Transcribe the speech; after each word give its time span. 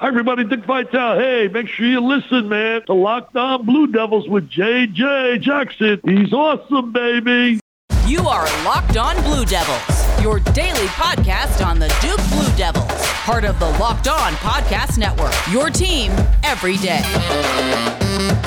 Hi, 0.00 0.08
everybody. 0.08 0.44
Dick 0.44 0.64
Vitale. 0.64 1.18
Hey, 1.18 1.48
make 1.48 1.68
sure 1.68 1.84
you 1.84 2.00
listen, 2.00 2.48
man. 2.48 2.80
To 2.86 2.94
Locked 2.94 3.36
On 3.36 3.66
Blue 3.66 3.86
Devils 3.86 4.26
with 4.30 4.48
JJ 4.48 5.42
Jackson. 5.42 6.00
He's 6.06 6.32
awesome, 6.32 6.90
baby. 6.90 7.60
You 8.06 8.20
are 8.20 8.46
Locked 8.64 8.96
On 8.96 9.22
Blue 9.24 9.44
Devils, 9.44 10.22
your 10.22 10.40
daily 10.54 10.86
podcast 10.86 11.62
on 11.62 11.78
the 11.78 11.88
Duke 12.00 12.16
Blue 12.30 12.56
Devils, 12.56 12.90
part 13.26 13.44
of 13.44 13.60
the 13.60 13.68
Locked 13.78 14.08
On 14.08 14.32
Podcast 14.36 14.96
Network. 14.96 15.34
Your 15.52 15.68
team 15.68 16.12
every 16.44 16.78
day. 16.78 17.02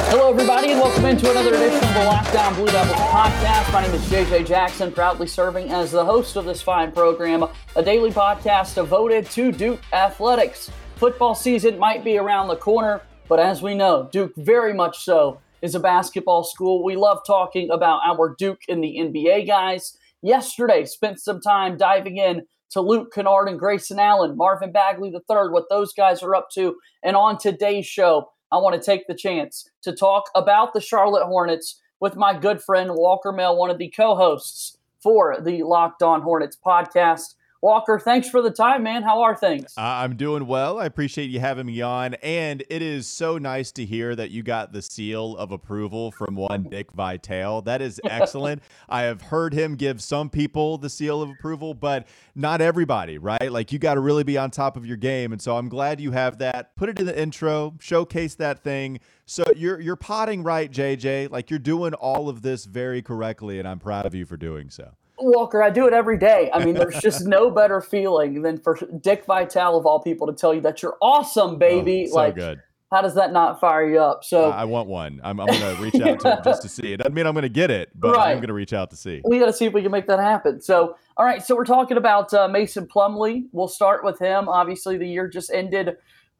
Hello, 0.10 0.32
everybody, 0.32 0.72
and 0.72 0.82
welcome 0.82 1.06
into 1.06 1.30
another 1.30 1.54
edition 1.54 1.88
of 1.88 1.94
the 1.94 2.04
Locked 2.04 2.36
On 2.36 2.56
Blue 2.56 2.66
Devils 2.66 2.98
podcast. 2.98 3.72
My 3.72 3.84
name 3.84 3.94
is 3.94 4.02
JJ 4.10 4.48
Jackson, 4.48 4.92
proudly 4.92 5.28
serving 5.28 5.70
as 5.70 5.92
the 5.92 6.04
host 6.04 6.36
of 6.36 6.46
this 6.46 6.64
fine 6.64 6.92
program, 6.92 7.46
a 7.76 7.84
daily 7.84 8.10
podcast 8.10 8.74
devoted 8.74 9.30
to 9.30 9.52
Duke 9.52 9.82
athletics. 9.94 10.72
Football 11.04 11.36
season 11.36 11.78
might 11.78 12.06
be 12.06 12.18
around 12.18 12.48
the 12.48 12.56
corner, 12.56 13.02
but 13.28 13.38
as 13.38 13.61
we 13.61 13.75
know, 13.75 14.07
Duke 14.14 14.32
very 14.38 14.74
much 14.74 15.04
so 15.04 15.42
is 15.61 15.75
a 15.75 15.80
basketball 15.82 16.46
school. 16.46 16.82
We 16.82 16.96
love 16.96 17.20
talking 17.28 17.70
about 17.71 18.00
our 18.06 18.34
Duke 18.39 18.61
in 18.70 18.80
the 18.80 19.00
NBA 19.00 19.46
guys. 19.46 19.97
Yesterday, 20.21 20.86
spent 20.86 21.20
some 21.20 21.42
time 21.42 21.75
diving 21.75 22.16
in 22.16 22.44
to 22.70 22.80
Luke 22.80 23.11
Kennard 23.14 23.50
and 23.50 23.60
Grayson 23.60 24.00
Allen, 24.00 24.38
Marvin 24.38 24.71
Bagley 24.71 25.10
III, 25.10 25.50
what 25.50 25.66
those 25.70 25.92
guys 25.92 26.24
are 26.24 26.36
up 26.36 26.47
to. 26.54 26.78
And 27.04 27.18
on 27.18 27.38
today's 27.38 27.86
show, 27.86 28.30
I 28.50 28.60
want 28.60 28.82
to 28.82 28.82
take 28.82 29.06
the 29.08 29.14
chance 29.14 29.70
to 29.82 29.92
talk 29.94 30.30
about 30.36 30.74
the 30.74 30.80
Charlotte 30.80 31.25
Hornets 31.25 31.82
with 32.00 32.16
my 32.16 32.33
good 32.33 32.61
friend 32.61 32.92
Walker 32.94 33.33
Mill, 33.33 33.58
one 33.58 33.70
of 33.70 33.78
the 33.78 33.89
co 33.89 34.16
hosts 34.16 34.78
for 35.02 35.36
the 35.42 35.64
Locked 35.64 36.02
On 36.02 36.22
Hornets 36.22 36.58
podcast. 36.66 37.36
Walker, 37.64 37.98
thanks 37.98 38.30
for 38.30 38.42
the 38.42 38.52
time, 38.52 38.84
man. 38.84 39.03
How 39.03 39.22
are 39.22 39.34
things? 39.34 39.73
I'm 39.78 40.17
doing 40.17 40.48
well. 40.48 40.80
I 40.80 40.86
appreciate 40.86 41.30
you 41.30 41.40
having 41.40 41.66
me 41.66 41.81
on. 41.81 42.16
And 42.16 42.62
it 42.70 42.81
is 42.81 43.08
so 43.08 43.38
nice 43.38 43.72
to 43.72 43.86
hear 43.86 44.17
that 44.17 44.31
you 44.31 44.44
got 44.44 44.73
the 44.73 44.81
seal 44.81 45.38
of 45.38 45.53
approval 45.53 46.11
from 46.11 46.36
one 46.36 46.64
Dick 46.64 46.92
Vitale. 46.92 47.61
That 47.61 47.81
is 47.81 48.02
excellent. 48.09 48.64
I 48.89 49.03
have 49.03 49.22
heard 49.22 49.53
him 49.53 49.78
give 49.78 50.03
some 50.03 50.30
people 50.30 50.78
the 50.78 50.89
seal 50.89 51.22
of 51.22 51.30
approval, 51.30 51.73
but 51.73 52.05
not 52.36 52.59
everybody, 52.59 53.17
right? 53.17 53.50
Like 53.50 53.72
you 53.72 53.80
got 53.80 53.94
to 53.94 54.02
really 54.02 54.25
be 54.25 54.38
on 54.38 54.52
top 54.52 54.75
of 54.75 54.86
your 54.86 54.98
game. 54.98 55.31
And 55.31 55.42
so 55.42 55.55
I'm 55.55 55.70
glad 55.70 56.02
you 56.02 56.11
have 56.11 56.39
that. 56.39 56.75
Put 56.75 56.89
it 56.89 57.00
in 57.00 57.05
the 57.05 57.17
intro, 57.17 57.75
showcase 57.80 58.36
that 58.36 58.61
thing. 58.61 59.00
So 59.25 59.45
you're 59.55 59.80
you're 59.80 59.95
potting 59.95 60.44
right, 60.44 60.70
JJ. 60.70 61.31
Like 61.31 61.50
you're 61.50 61.59
doing 61.59 61.94
all 61.94 62.27
of 62.27 62.42
this 62.42 62.66
very 62.66 63.02
correctly, 63.02 63.58
and 63.58 63.66
I'm 63.66 63.80
proud 63.80 64.05
of 64.05 64.14
you 64.14 64.25
for 64.25 64.36
doing 64.36 64.70
so. 64.70 64.95
Walker, 65.23 65.61
I 65.63 65.69
do 65.69 65.88
it 65.88 65.93
every 65.93 66.17
day. 66.17 66.49
I 66.53 66.63
mean, 66.63 66.75
there's 66.75 66.99
just 66.99 67.25
no 67.25 67.49
better 67.52 67.81
feeling 67.81 68.41
than 68.41 68.57
for 68.59 68.77
Dick 69.02 69.25
Vitale 69.25 69.77
of 69.77 69.85
all 69.85 69.99
people 70.02 70.27
to 70.27 70.33
tell 70.33 70.53
you 70.53 70.61
that 70.61 70.81
you're 70.81 70.97
awesome, 71.02 71.57
baby. 71.57 72.05
Oh, 72.07 72.11
so 72.11 72.15
like, 72.15 72.35
good. 72.35 72.61
how 72.91 73.02
does 73.02 73.15
that 73.15 73.31
not 73.33 73.59
fire 73.59 73.89
you 73.89 73.99
up? 73.99 74.23
So 74.23 74.52
I 74.52 74.65
want 74.65 74.88
one. 74.88 75.19
I'm, 75.23 75.39
I'm 75.39 75.47
going 75.47 75.75
to 75.75 75.81
reach 75.81 75.95
out 76.02 76.19
to 76.21 76.35
him 76.38 76.43
just 76.43 76.61
to 76.63 76.69
see. 76.69 76.93
It 76.93 76.97
doesn't 76.97 77.13
mean 77.13 77.25
I'm 77.25 77.33
going 77.33 77.43
to 77.43 77.49
get 77.49 77.71
it, 77.71 77.89
but 77.95 78.15
Right. 78.15 78.31
I'm 78.31 78.38
going 78.38 78.47
to 78.47 78.53
reach 78.53 78.73
out 78.73 78.89
to 78.91 78.95
see. 78.95 79.21
we 79.25 79.39
got 79.39 79.47
to 79.47 79.53
see 79.53 79.65
if 79.65 79.73
we 79.73 79.81
can 79.81 79.91
make 79.91 80.07
that 80.07 80.19
happen. 80.19 80.61
So, 80.61 80.95
all 81.17 81.25
right. 81.25 81.41
So 81.41 81.55
we're 81.55 81.65
talking 81.65 81.97
about 81.97 82.33
uh, 82.33 82.47
Mason 82.47 82.87
Plumlee. 82.87 83.45
We'll 83.52 83.67
start 83.67 84.03
with 84.03 84.19
him. 84.19 84.47
Obviously, 84.49 84.97
the 84.97 85.08
year 85.08 85.27
just 85.27 85.52
ended 85.52 85.89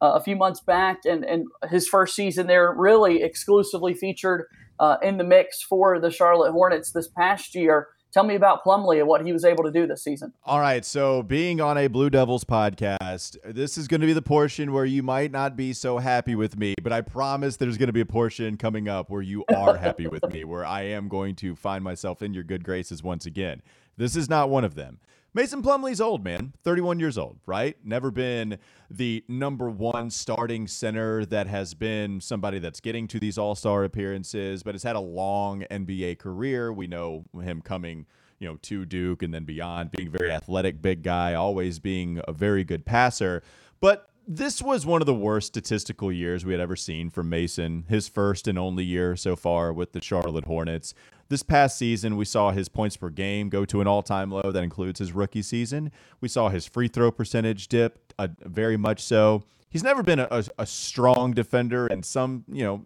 uh, 0.00 0.12
a 0.14 0.20
few 0.20 0.36
months 0.36 0.60
back, 0.60 0.98
and 1.04 1.24
and 1.24 1.46
his 1.70 1.86
first 1.88 2.14
season 2.16 2.46
there 2.46 2.72
really 2.76 3.22
exclusively 3.22 3.94
featured 3.94 4.46
uh, 4.80 4.96
in 5.02 5.18
the 5.18 5.24
mix 5.24 5.62
for 5.62 6.00
the 6.00 6.10
Charlotte 6.10 6.50
Hornets 6.52 6.90
this 6.90 7.06
past 7.08 7.54
year. 7.54 7.88
Tell 8.14 8.22
me 8.22 8.36
about 8.36 8.64
Plumlee 8.64 9.00
and 9.00 9.08
what 9.08 9.26
he 9.26 9.32
was 9.32 9.44
able 9.44 9.64
to 9.64 9.72
do 9.72 9.88
this 9.88 10.04
season. 10.04 10.32
All 10.44 10.60
right. 10.60 10.84
So, 10.84 11.24
being 11.24 11.60
on 11.60 11.76
a 11.76 11.88
Blue 11.88 12.10
Devils 12.10 12.44
podcast, 12.44 13.36
this 13.44 13.76
is 13.76 13.88
going 13.88 14.02
to 14.02 14.06
be 14.06 14.12
the 14.12 14.22
portion 14.22 14.72
where 14.72 14.84
you 14.84 15.02
might 15.02 15.32
not 15.32 15.56
be 15.56 15.72
so 15.72 15.98
happy 15.98 16.36
with 16.36 16.56
me, 16.56 16.76
but 16.80 16.92
I 16.92 17.00
promise 17.00 17.56
there's 17.56 17.76
going 17.76 17.88
to 17.88 17.92
be 17.92 18.02
a 18.02 18.06
portion 18.06 18.56
coming 18.56 18.88
up 18.88 19.10
where 19.10 19.20
you 19.20 19.44
are 19.52 19.76
happy 19.76 20.06
with 20.06 20.22
me, 20.30 20.44
where 20.44 20.64
I 20.64 20.82
am 20.82 21.08
going 21.08 21.34
to 21.36 21.56
find 21.56 21.82
myself 21.82 22.22
in 22.22 22.32
your 22.32 22.44
good 22.44 22.62
graces 22.62 23.02
once 23.02 23.26
again. 23.26 23.62
This 23.96 24.14
is 24.14 24.30
not 24.30 24.48
one 24.48 24.62
of 24.62 24.76
them. 24.76 25.00
Mason 25.36 25.62
Plumlee's 25.62 26.00
old, 26.00 26.22
man. 26.22 26.52
31 26.62 27.00
years 27.00 27.18
old, 27.18 27.40
right? 27.44 27.76
Never 27.84 28.12
been 28.12 28.56
the 28.88 29.24
number 29.26 29.68
one 29.68 30.08
starting 30.08 30.68
center 30.68 31.26
that 31.26 31.48
has 31.48 31.74
been 31.74 32.20
somebody 32.20 32.60
that's 32.60 32.78
getting 32.78 33.08
to 33.08 33.18
these 33.18 33.36
all 33.36 33.56
star 33.56 33.82
appearances, 33.82 34.62
but 34.62 34.76
has 34.76 34.84
had 34.84 34.94
a 34.94 35.00
long 35.00 35.64
NBA 35.72 36.20
career. 36.20 36.72
We 36.72 36.86
know 36.86 37.24
him 37.42 37.62
coming, 37.62 38.06
you 38.38 38.48
know, 38.48 38.58
to 38.62 38.84
Duke 38.84 39.24
and 39.24 39.34
then 39.34 39.42
beyond, 39.44 39.90
being 39.90 40.08
very 40.08 40.30
athletic, 40.30 40.80
big 40.80 41.02
guy, 41.02 41.34
always 41.34 41.80
being 41.80 42.20
a 42.28 42.32
very 42.32 42.62
good 42.62 42.86
passer. 42.86 43.42
But 43.80 44.08
this 44.26 44.62
was 44.62 44.86
one 44.86 45.02
of 45.02 45.06
the 45.06 45.14
worst 45.14 45.48
statistical 45.48 46.10
years 46.10 46.44
we 46.44 46.52
had 46.52 46.60
ever 46.60 46.76
seen 46.76 47.10
from 47.10 47.28
Mason, 47.28 47.84
his 47.88 48.08
first 48.08 48.48
and 48.48 48.58
only 48.58 48.84
year 48.84 49.16
so 49.16 49.36
far 49.36 49.72
with 49.72 49.92
the 49.92 50.02
Charlotte 50.02 50.46
Hornets. 50.46 50.94
This 51.28 51.42
past 51.42 51.78
season, 51.78 52.16
we 52.16 52.24
saw 52.24 52.50
his 52.50 52.68
points 52.68 52.96
per 52.96 53.10
game 53.10 53.48
go 53.48 53.64
to 53.64 53.80
an 53.80 53.86
all 53.86 54.02
time 54.02 54.30
low. 54.30 54.50
That 54.52 54.64
includes 54.64 54.98
his 54.98 55.12
rookie 55.12 55.42
season. 55.42 55.90
We 56.20 56.28
saw 56.28 56.48
his 56.48 56.66
free 56.66 56.88
throw 56.88 57.10
percentage 57.10 57.68
dip, 57.68 58.12
uh, 58.18 58.28
very 58.40 58.76
much 58.76 59.02
so. 59.02 59.44
He's 59.74 59.82
never 59.82 60.04
been 60.04 60.20
a, 60.20 60.28
a, 60.30 60.44
a 60.60 60.66
strong 60.66 61.32
defender, 61.32 61.88
and 61.88 62.04
some, 62.04 62.44
you 62.46 62.62
know, 62.62 62.84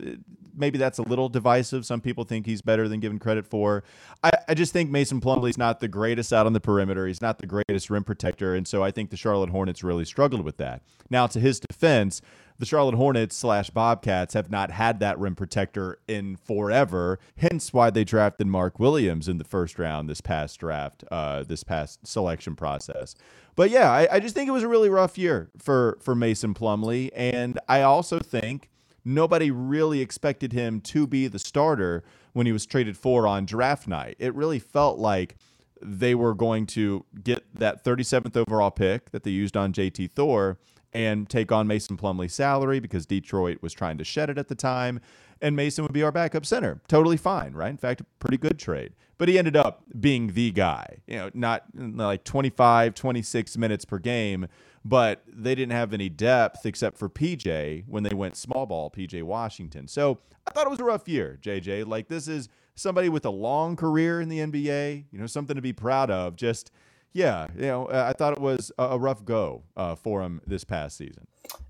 maybe 0.57 0.79
that's 0.79 0.97
a 0.97 1.03
little 1.03 1.29
divisive. 1.29 1.85
Some 1.85 2.01
people 2.01 2.25
think 2.25 2.47
he's 2.47 2.63
better 2.63 2.89
than 2.89 2.99
given 2.99 3.19
credit 3.19 3.45
for. 3.45 3.85
I, 4.25 4.31
I 4.49 4.55
just 4.55 4.73
think 4.73 4.89
Mason 4.89 5.21
Plumlee's 5.21 5.59
not 5.59 5.81
the 5.81 5.89
greatest 5.89 6.33
out 6.33 6.47
on 6.47 6.55
the 6.55 6.61
perimeter. 6.61 7.07
He's 7.07 7.21
not 7.21 7.41
the 7.41 7.47
greatest 7.47 7.91
rim 7.91 8.05
protector, 8.05 8.55
and 8.55 8.67
so 8.67 8.83
I 8.83 8.91
think 8.91 9.11
the 9.11 9.19
Charlotte 9.19 9.51
Hornets 9.51 9.85
really 9.85 10.07
struggled 10.07 10.41
with 10.41 10.57
that. 10.57 10.81
Now, 11.11 11.27
to 11.27 11.39
his 11.39 11.61
defense, 11.61 12.23
the 12.59 12.67
Charlotte 12.67 12.97
Hornets 12.97 13.37
slash 13.37 13.71
Bobcats 13.71 14.35
have 14.35 14.51
not 14.51 14.71
had 14.71 15.01
that 15.01 15.19
rim 15.19 15.37
protector 15.37 15.99
in 16.09 16.37
forever. 16.37 17.19
Hence 17.37 17.73
why 17.73 17.91
they 17.91 18.05
drafted 18.05 18.47
Mark 18.47 18.79
Williams 18.79 19.29
in 19.29 19.39
the 19.39 19.45
first 19.45 19.79
round 19.79 20.09
this 20.09 20.21
past 20.21 20.59
draft, 20.59 21.05
uh, 21.11 21.45
this 21.45 21.63
past 21.63 22.07
selection 22.07 22.57
process. 22.57 23.15
But 23.55 23.71
yeah, 23.71 23.91
I, 23.91 24.09
I 24.13 24.21
just 24.21 24.35
think 24.35 24.49
it 24.49 24.53
was 24.53 24.63
a 24.63 24.69
really 24.69 24.89
rough 24.89 25.17
year 25.17 25.51
for 25.59 25.99
for 26.01 26.15
Mason 26.15 26.55
Plumlee, 26.55 27.11
and 27.15 27.59
I 27.69 27.83
also 27.83 28.19
think 28.19 28.69
nobody 29.05 29.51
really 29.51 30.01
expected 30.01 30.53
him 30.53 30.81
to 30.81 31.07
be 31.07 31.29
the 31.29 31.39
starter 31.39 32.05
when 32.33 32.47
he 32.47 32.53
was 32.53 32.67
traded 32.67 32.97
for 32.97 33.27
on 33.27 33.47
draft 33.47 33.89
night. 33.89 34.17
It 34.19 34.35
really 34.35 34.59
felt 34.59 34.99
like 34.99 35.37
they 35.81 36.15
were 36.15 36.35
going 36.35 36.67
to 36.67 37.05
get 37.23 37.45
that 37.55 37.85
37th 37.85 38.37
overall 38.37 38.71
pick 38.71 39.11
that 39.13 39.23
they 39.23 39.31
used 39.31 39.57
on 39.57 39.73
JT 39.73 40.11
Thor 40.11 40.59
and 40.93 41.29
take 41.29 41.53
on 41.53 41.67
Mason 41.67 41.97
Plumlee's 41.97 42.35
salary 42.35 42.81
because 42.81 43.07
Detroit 43.07 43.59
was 43.61 43.73
trying 43.73 43.99
to 43.99 44.05
shed 44.05 44.31
it 44.31 44.39
at 44.39 44.49
the 44.49 44.55
time. 44.55 45.01
And 45.41 45.55
Mason 45.55 45.85
would 45.85 45.93
be 45.93 46.03
our 46.03 46.11
backup 46.11 46.45
center. 46.45 46.81
Totally 46.89 47.17
fine, 47.17 47.53
right? 47.53 47.71
In 47.71 47.77
fact, 47.77 48.01
a 48.01 48.05
pretty 48.19 48.39
good 48.39 48.59
trade. 48.59 48.95
But 49.19 49.29
he 49.29 49.39
ended 49.39 49.57
up 49.57 49.83
being 50.01 50.33
the 50.33 50.51
guy, 50.51 50.99
you 51.07 51.17
know, 51.17 51.31
not 51.35 51.65
like 51.75 52.25
25, 52.25 52.95
26 52.95 53.57
minutes 53.57 53.85
per 53.85 53.99
game, 53.99 54.49
but 54.85 55.23
they 55.27 55.55
didn't 55.55 55.73
have 55.73 55.93
any 55.93 56.09
depth 56.09 56.65
except 56.67 56.99
for 56.99 57.09
PJ 57.09 57.85
when 57.87 58.03
they 58.03 58.15
went 58.15 58.37
small 58.37 58.67
ball, 58.67 58.91
PJ 58.91 59.23
Washington. 59.23 59.87
So 59.87 60.19
I 60.47 60.51
thought 60.51 60.67
it 60.67 60.71
was 60.71 60.81
a 60.81 60.85
rough 60.85 61.09
year, 61.09 61.39
JJ. 61.41 61.87
Like, 61.87 62.09
this 62.09 62.27
is 62.27 62.49
somebody 62.75 63.09
with 63.09 63.25
a 63.25 63.31
long 63.31 63.77
career 63.77 64.21
in 64.21 64.29
the 64.29 64.39
NBA, 64.39 65.05
you 65.11 65.19
know, 65.19 65.27
something 65.27 65.57
to 65.57 65.63
be 65.63 65.73
proud 65.73 66.11
of. 66.11 66.37
Just, 66.37 66.71
yeah, 67.13 67.49
you 67.55 67.63
know, 67.63 67.87
uh, 67.87 68.07
I 68.09 68.13
thought 68.13 68.35
it 68.35 68.41
was 68.41 68.73
a 68.79 68.99
rough 68.99 69.25
go 69.25 69.63
uh, 69.77 69.95
for 69.95 70.23
him 70.23 70.41
this 70.47 70.65
past 70.65 70.97
season. 70.97 71.27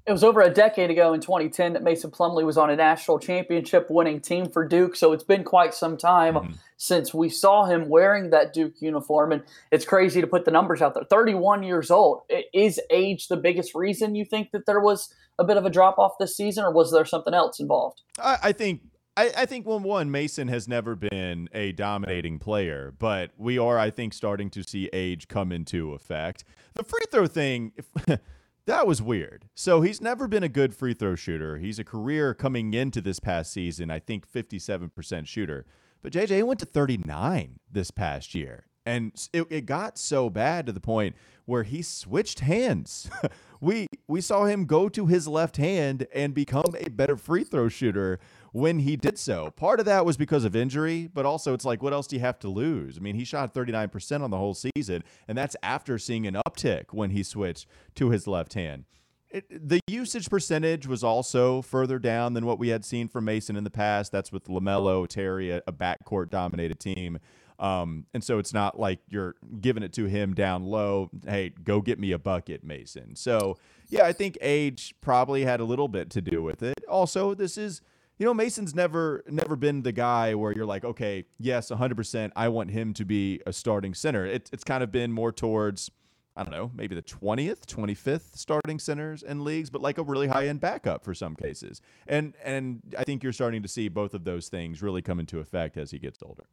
It 0.06 0.12
was 0.12 0.24
over 0.24 0.40
a 0.40 0.50
decade 0.50 0.90
ago 0.90 1.12
in 1.12 1.20
2010 1.20 1.74
that 1.74 1.82
Mason 1.82 2.10
Plumlee 2.10 2.44
was 2.44 2.56
on 2.56 2.70
a 2.70 2.76
national 2.76 3.18
championship 3.18 3.88
winning 3.90 4.20
team 4.20 4.50
for 4.50 4.66
Duke. 4.66 4.96
So 4.96 5.12
it's 5.12 5.22
been 5.22 5.44
quite 5.44 5.74
some 5.74 5.96
time 5.96 6.58
since 6.78 7.12
we 7.12 7.28
saw 7.28 7.66
him 7.66 7.88
wearing 7.88 8.30
that 8.30 8.52
Duke 8.52 8.80
uniform. 8.80 9.32
And 9.32 9.42
it's 9.70 9.84
crazy 9.84 10.20
to 10.20 10.26
put 10.26 10.46
the 10.46 10.50
numbers 10.50 10.80
out 10.80 10.94
there. 10.94 11.04
31 11.04 11.62
years 11.62 11.90
old. 11.90 12.22
Is 12.52 12.80
age 12.90 13.28
the 13.28 13.36
biggest 13.36 13.74
reason 13.74 14.14
you 14.14 14.24
think 14.24 14.50
that 14.52 14.66
there 14.66 14.80
was 14.80 15.14
a 15.38 15.44
bit 15.44 15.56
of 15.56 15.64
a 15.64 15.70
drop 15.70 15.98
off 15.98 16.12
this 16.18 16.36
season, 16.36 16.64
or 16.64 16.72
was 16.72 16.90
there 16.90 17.04
something 17.04 17.34
else 17.34 17.60
involved? 17.60 18.02
I, 18.20 18.38
I 18.44 18.52
think. 18.52 18.80
I, 19.18 19.32
I 19.38 19.46
think 19.46 19.66
one 19.66 19.82
one 19.82 20.12
Mason 20.12 20.46
has 20.46 20.68
never 20.68 20.94
been 20.94 21.48
a 21.52 21.72
dominating 21.72 22.38
player, 22.38 22.94
but 23.00 23.32
we 23.36 23.58
are 23.58 23.76
I 23.76 23.90
think 23.90 24.14
starting 24.14 24.48
to 24.50 24.62
see 24.62 24.88
age 24.92 25.26
come 25.26 25.50
into 25.50 25.92
effect. 25.92 26.44
The 26.74 26.84
free 26.84 27.04
throw 27.10 27.26
thing, 27.26 27.72
that 28.66 28.86
was 28.86 29.02
weird. 29.02 29.46
So 29.56 29.80
he's 29.80 30.00
never 30.00 30.28
been 30.28 30.44
a 30.44 30.48
good 30.48 30.72
free 30.72 30.94
throw 30.94 31.16
shooter. 31.16 31.58
He's 31.58 31.80
a 31.80 31.84
career 31.84 32.32
coming 32.32 32.74
into 32.74 33.00
this 33.00 33.18
past 33.18 33.52
season, 33.52 33.90
I 33.90 33.98
think 33.98 34.30
57% 34.30 35.26
shooter. 35.26 35.66
But 36.00 36.12
JJ 36.12 36.44
went 36.44 36.60
to 36.60 36.66
39 36.66 37.58
this 37.68 37.90
past 37.90 38.36
year. 38.36 38.66
And 38.88 39.12
it, 39.34 39.46
it 39.50 39.66
got 39.66 39.98
so 39.98 40.30
bad 40.30 40.64
to 40.64 40.72
the 40.72 40.80
point 40.80 41.14
where 41.44 41.62
he 41.62 41.82
switched 41.82 42.40
hands. 42.40 43.10
we 43.60 43.86
we 44.06 44.22
saw 44.22 44.46
him 44.46 44.64
go 44.64 44.88
to 44.88 45.04
his 45.04 45.28
left 45.28 45.58
hand 45.58 46.06
and 46.14 46.32
become 46.32 46.74
a 46.74 46.88
better 46.88 47.14
free 47.14 47.44
throw 47.44 47.68
shooter 47.68 48.18
when 48.52 48.78
he 48.78 48.96
did 48.96 49.18
so. 49.18 49.50
Part 49.50 49.78
of 49.78 49.84
that 49.84 50.06
was 50.06 50.16
because 50.16 50.46
of 50.46 50.56
injury, 50.56 51.06
but 51.12 51.26
also 51.26 51.52
it's 51.52 51.66
like 51.66 51.82
what 51.82 51.92
else 51.92 52.06
do 52.06 52.16
you 52.16 52.20
have 52.20 52.38
to 52.38 52.48
lose? 52.48 52.96
I 52.96 53.00
mean, 53.00 53.14
he 53.14 53.24
shot 53.24 53.52
39% 53.52 54.22
on 54.22 54.30
the 54.30 54.38
whole 54.38 54.54
season, 54.54 55.04
and 55.28 55.36
that's 55.36 55.54
after 55.62 55.98
seeing 55.98 56.26
an 56.26 56.38
uptick 56.46 56.84
when 56.92 57.10
he 57.10 57.22
switched 57.22 57.66
to 57.96 58.08
his 58.08 58.26
left 58.26 58.54
hand. 58.54 58.86
It, 59.30 59.68
the 59.68 59.80
usage 59.86 60.30
percentage 60.30 60.86
was 60.86 61.04
also 61.04 61.60
further 61.60 61.98
down 61.98 62.32
than 62.32 62.46
what 62.46 62.58
we 62.58 62.68
had 62.68 62.86
seen 62.86 63.08
from 63.08 63.26
Mason 63.26 63.56
in 63.56 63.64
the 63.64 63.70
past. 63.70 64.10
That's 64.10 64.32
with 64.32 64.44
LaMelo, 64.44 65.06
Terry, 65.06 65.50
a, 65.50 65.62
a 65.66 65.72
backcourt 65.72 66.30
dominated 66.30 66.80
team. 66.80 67.18
Um, 67.58 68.06
and 68.14 68.22
so 68.22 68.38
it's 68.38 68.54
not 68.54 68.78
like 68.78 69.00
you're 69.08 69.34
giving 69.60 69.82
it 69.82 69.92
to 69.94 70.04
him 70.04 70.34
down 70.34 70.64
low. 70.64 71.10
Hey, 71.26 71.50
go 71.50 71.80
get 71.80 71.98
me 71.98 72.12
a 72.12 72.18
bucket, 72.18 72.62
Mason. 72.62 73.16
So, 73.16 73.58
yeah, 73.88 74.04
I 74.04 74.12
think 74.12 74.38
age 74.40 74.94
probably 75.00 75.44
had 75.44 75.60
a 75.60 75.64
little 75.64 75.88
bit 75.88 76.10
to 76.10 76.20
do 76.20 76.42
with 76.42 76.62
it. 76.62 76.84
Also, 76.88 77.34
this 77.34 77.58
is, 77.58 77.80
you 78.18 78.26
know, 78.26 78.34
Mason's 78.34 78.74
never 78.74 79.24
never 79.28 79.56
been 79.56 79.82
the 79.82 79.92
guy 79.92 80.34
where 80.34 80.52
you're 80.52 80.66
like, 80.66 80.84
okay, 80.84 81.24
yes, 81.38 81.70
100%, 81.70 82.30
I 82.36 82.48
want 82.48 82.70
him 82.70 82.94
to 82.94 83.04
be 83.04 83.40
a 83.46 83.52
starting 83.52 83.94
center. 83.94 84.24
It, 84.24 84.48
it's 84.52 84.64
kind 84.64 84.82
of 84.82 84.92
been 84.92 85.12
more 85.12 85.32
towards– 85.32 85.90
I 86.38 86.44
don't 86.44 86.52
know, 86.52 86.70
maybe 86.72 86.94
the 86.94 87.02
20th, 87.02 87.66
25th 87.66 88.36
starting 88.36 88.78
centers 88.78 89.24
in 89.24 89.42
leagues, 89.42 89.70
but 89.70 89.82
like 89.82 89.98
a 89.98 90.04
really 90.04 90.28
high 90.28 90.46
end 90.46 90.60
backup 90.60 91.02
for 91.04 91.12
some 91.12 91.34
cases. 91.34 91.82
And 92.06 92.34
and 92.44 92.80
I 92.96 93.02
think 93.02 93.24
you're 93.24 93.32
starting 93.32 93.60
to 93.62 93.68
see 93.68 93.88
both 93.88 94.14
of 94.14 94.22
those 94.22 94.48
things 94.48 94.80
really 94.80 95.02
come 95.02 95.18
into 95.18 95.40
effect 95.40 95.76
as 95.76 95.90
he 95.90 95.98
gets 95.98 96.22
older. 96.22 96.44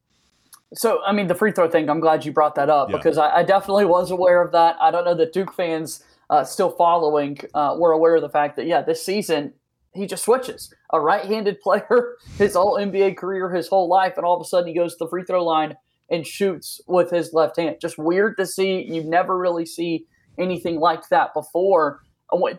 So, 0.73 1.01
I 1.05 1.13
mean, 1.13 1.27
the 1.27 1.35
free 1.35 1.51
throw 1.51 1.69
thing, 1.69 1.89
I'm 1.89 1.99
glad 1.99 2.25
you 2.25 2.31
brought 2.31 2.55
that 2.55 2.69
up 2.69 2.89
yeah. 2.89 2.97
because 2.97 3.17
I, 3.17 3.37
I, 3.37 3.43
definitely 3.43 3.85
was 3.85 4.11
aware 4.11 4.41
of 4.41 4.51
that. 4.51 4.75
I 4.81 4.91
don't 4.91 5.05
know 5.05 5.15
that 5.15 5.31
Duke 5.31 5.53
fans 5.53 6.03
uh, 6.29 6.43
still 6.43 6.71
following 6.71 7.37
uh, 7.53 7.75
were 7.77 7.91
aware 7.91 8.15
of 8.15 8.21
the 8.21 8.29
fact 8.29 8.55
that, 8.57 8.65
yeah, 8.65 8.81
this 8.81 9.03
season 9.05 9.53
he 9.95 10.05
just 10.05 10.23
switches. 10.23 10.73
A 10.91 10.99
right 10.99 11.25
handed 11.25 11.59
player 11.61 12.17
his 12.37 12.53
whole 12.53 12.77
NBA 12.77 13.17
career, 13.17 13.51
his 13.53 13.67
whole 13.67 13.87
life, 13.87 14.13
and 14.17 14.25
all 14.25 14.35
of 14.35 14.41
a 14.41 14.45
sudden 14.45 14.67
he 14.67 14.75
goes 14.75 14.93
to 14.93 15.05
the 15.05 15.09
free 15.09 15.23
throw 15.23 15.43
line 15.43 15.75
and 16.11 16.27
shoots 16.27 16.79
with 16.87 17.09
his 17.09 17.33
left 17.33 17.57
hand. 17.57 17.77
Just 17.81 17.97
weird 17.97 18.37
to 18.37 18.45
see. 18.45 18.83
You 18.83 19.03
never 19.03 19.37
really 19.37 19.65
see 19.65 20.05
anything 20.37 20.79
like 20.79 21.09
that 21.09 21.33
before. 21.33 22.01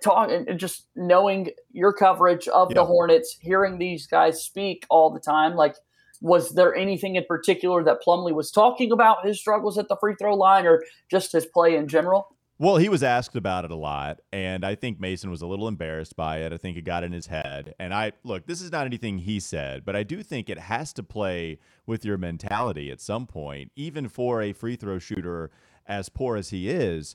Talking, 0.00 0.46
just 0.56 0.86
knowing 0.94 1.50
your 1.72 1.92
coverage 1.92 2.48
of 2.48 2.72
the 2.72 2.84
Hornets, 2.84 3.36
hearing 3.40 3.78
these 3.78 4.06
guys 4.06 4.42
speak 4.42 4.86
all 4.88 5.10
the 5.10 5.20
time, 5.20 5.54
like 5.54 5.74
was 6.20 6.50
there 6.50 6.74
anything 6.74 7.16
in 7.16 7.24
particular 7.24 7.82
that 7.84 8.02
Plumlee 8.06 8.34
was 8.34 8.50
talking 8.50 8.92
about 8.92 9.26
his 9.26 9.38
struggles 9.38 9.78
at 9.78 9.88
the 9.88 9.96
free 10.00 10.14
throw 10.18 10.34
line 10.34 10.66
or 10.66 10.82
just 11.10 11.32
his 11.32 11.46
play 11.46 11.76
in 11.76 11.88
general? 11.88 12.36
Well, 12.58 12.78
he 12.78 12.88
was 12.88 13.02
asked 13.02 13.36
about 13.36 13.66
it 13.66 13.70
a 13.70 13.76
lot, 13.76 14.20
and 14.32 14.64
I 14.64 14.76
think 14.76 14.98
Mason 14.98 15.30
was 15.30 15.42
a 15.42 15.46
little 15.46 15.68
embarrassed 15.68 16.16
by 16.16 16.38
it. 16.38 16.54
I 16.54 16.56
think 16.56 16.78
it 16.78 16.86
got 16.86 17.04
in 17.04 17.12
his 17.12 17.26
head. 17.26 17.74
And 17.78 17.92
I 17.92 18.12
look, 18.24 18.46
this 18.46 18.62
is 18.62 18.72
not 18.72 18.86
anything 18.86 19.18
he 19.18 19.40
said, 19.40 19.84
but 19.84 19.94
I 19.94 20.02
do 20.02 20.22
think 20.22 20.48
it 20.48 20.58
has 20.58 20.94
to 20.94 21.02
play 21.02 21.58
with 21.84 22.02
your 22.02 22.16
mentality 22.16 22.90
at 22.90 23.02
some 23.02 23.26
point, 23.26 23.72
even 23.76 24.08
for 24.08 24.40
a 24.40 24.54
free 24.54 24.76
throw 24.76 24.98
shooter 24.98 25.50
as 25.86 26.08
poor 26.08 26.38
as 26.38 26.48
he 26.48 26.70
is. 26.70 27.14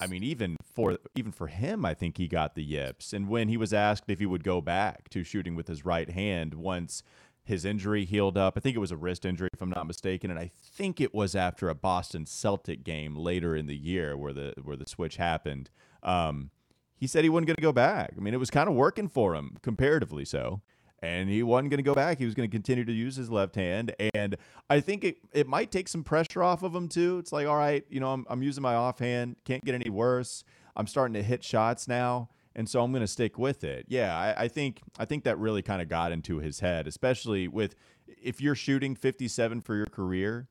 I 0.00 0.06
mean, 0.06 0.22
even 0.22 0.56
for 0.62 0.98
even 1.16 1.32
for 1.32 1.48
him, 1.48 1.84
I 1.84 1.94
think 1.94 2.16
he 2.16 2.28
got 2.28 2.54
the 2.54 2.62
yips. 2.62 3.12
And 3.12 3.28
when 3.28 3.48
he 3.48 3.56
was 3.56 3.74
asked 3.74 4.04
if 4.06 4.20
he 4.20 4.26
would 4.26 4.44
go 4.44 4.60
back 4.60 5.08
to 5.08 5.24
shooting 5.24 5.56
with 5.56 5.66
his 5.66 5.84
right 5.84 6.08
hand 6.08 6.54
once 6.54 7.02
his 7.48 7.64
injury 7.64 8.04
healed 8.04 8.36
up. 8.36 8.54
I 8.56 8.60
think 8.60 8.76
it 8.76 8.78
was 8.78 8.92
a 8.92 8.96
wrist 8.96 9.24
injury, 9.24 9.48
if 9.52 9.62
I'm 9.62 9.70
not 9.70 9.86
mistaken, 9.86 10.30
and 10.30 10.38
I 10.38 10.50
think 10.54 11.00
it 11.00 11.14
was 11.14 11.34
after 11.34 11.70
a 11.70 11.74
Boston 11.74 12.26
Celtic 12.26 12.84
game 12.84 13.16
later 13.16 13.56
in 13.56 13.66
the 13.66 13.76
year 13.76 14.16
where 14.16 14.34
the 14.34 14.52
where 14.62 14.76
the 14.76 14.86
switch 14.86 15.16
happened. 15.16 15.70
Um, 16.02 16.50
he 16.94 17.06
said 17.06 17.24
he 17.24 17.30
wasn't 17.30 17.46
going 17.46 17.56
to 17.56 17.62
go 17.62 17.72
back. 17.72 18.12
I 18.16 18.20
mean, 18.20 18.34
it 18.34 18.38
was 18.38 18.50
kind 18.50 18.68
of 18.68 18.74
working 18.74 19.08
for 19.08 19.34
him 19.34 19.56
comparatively 19.62 20.26
so, 20.26 20.60
and 21.00 21.30
he 21.30 21.42
wasn't 21.42 21.70
going 21.70 21.78
to 21.78 21.82
go 21.84 21.94
back. 21.94 22.18
He 22.18 22.26
was 22.26 22.34
going 22.34 22.48
to 22.48 22.54
continue 22.54 22.84
to 22.84 22.92
use 22.92 23.16
his 23.16 23.30
left 23.30 23.54
hand, 23.54 23.94
and 24.14 24.36
I 24.68 24.80
think 24.80 25.04
it 25.04 25.16
it 25.32 25.46
might 25.46 25.70
take 25.72 25.88
some 25.88 26.04
pressure 26.04 26.42
off 26.42 26.62
of 26.62 26.74
him 26.74 26.86
too. 26.86 27.18
It's 27.18 27.32
like, 27.32 27.46
all 27.46 27.56
right, 27.56 27.82
you 27.88 27.98
know, 27.98 28.12
I'm 28.12 28.26
I'm 28.28 28.42
using 28.42 28.62
my 28.62 28.74
offhand, 28.74 29.36
can't 29.44 29.64
get 29.64 29.74
any 29.74 29.88
worse. 29.88 30.44
I'm 30.76 30.86
starting 30.86 31.14
to 31.14 31.22
hit 31.22 31.42
shots 31.42 31.88
now 31.88 32.28
and 32.58 32.68
so 32.68 32.82
I'm 32.82 32.90
going 32.90 33.02
to 33.02 33.06
stick 33.06 33.38
with 33.38 33.62
it. 33.62 33.86
Yeah, 33.86 34.18
I, 34.18 34.42
I 34.42 34.48
think 34.48 34.80
I 34.98 35.04
think 35.04 35.22
that 35.24 35.38
really 35.38 35.62
kind 35.62 35.80
of 35.80 35.88
got 35.88 36.10
into 36.10 36.40
his 36.40 36.58
head, 36.58 36.88
especially 36.88 37.46
with 37.46 37.76
if 38.20 38.40
you're 38.40 38.56
shooting 38.56 38.96
57 38.96 39.60
for 39.60 39.76
your 39.76 39.86
career, 39.86 40.48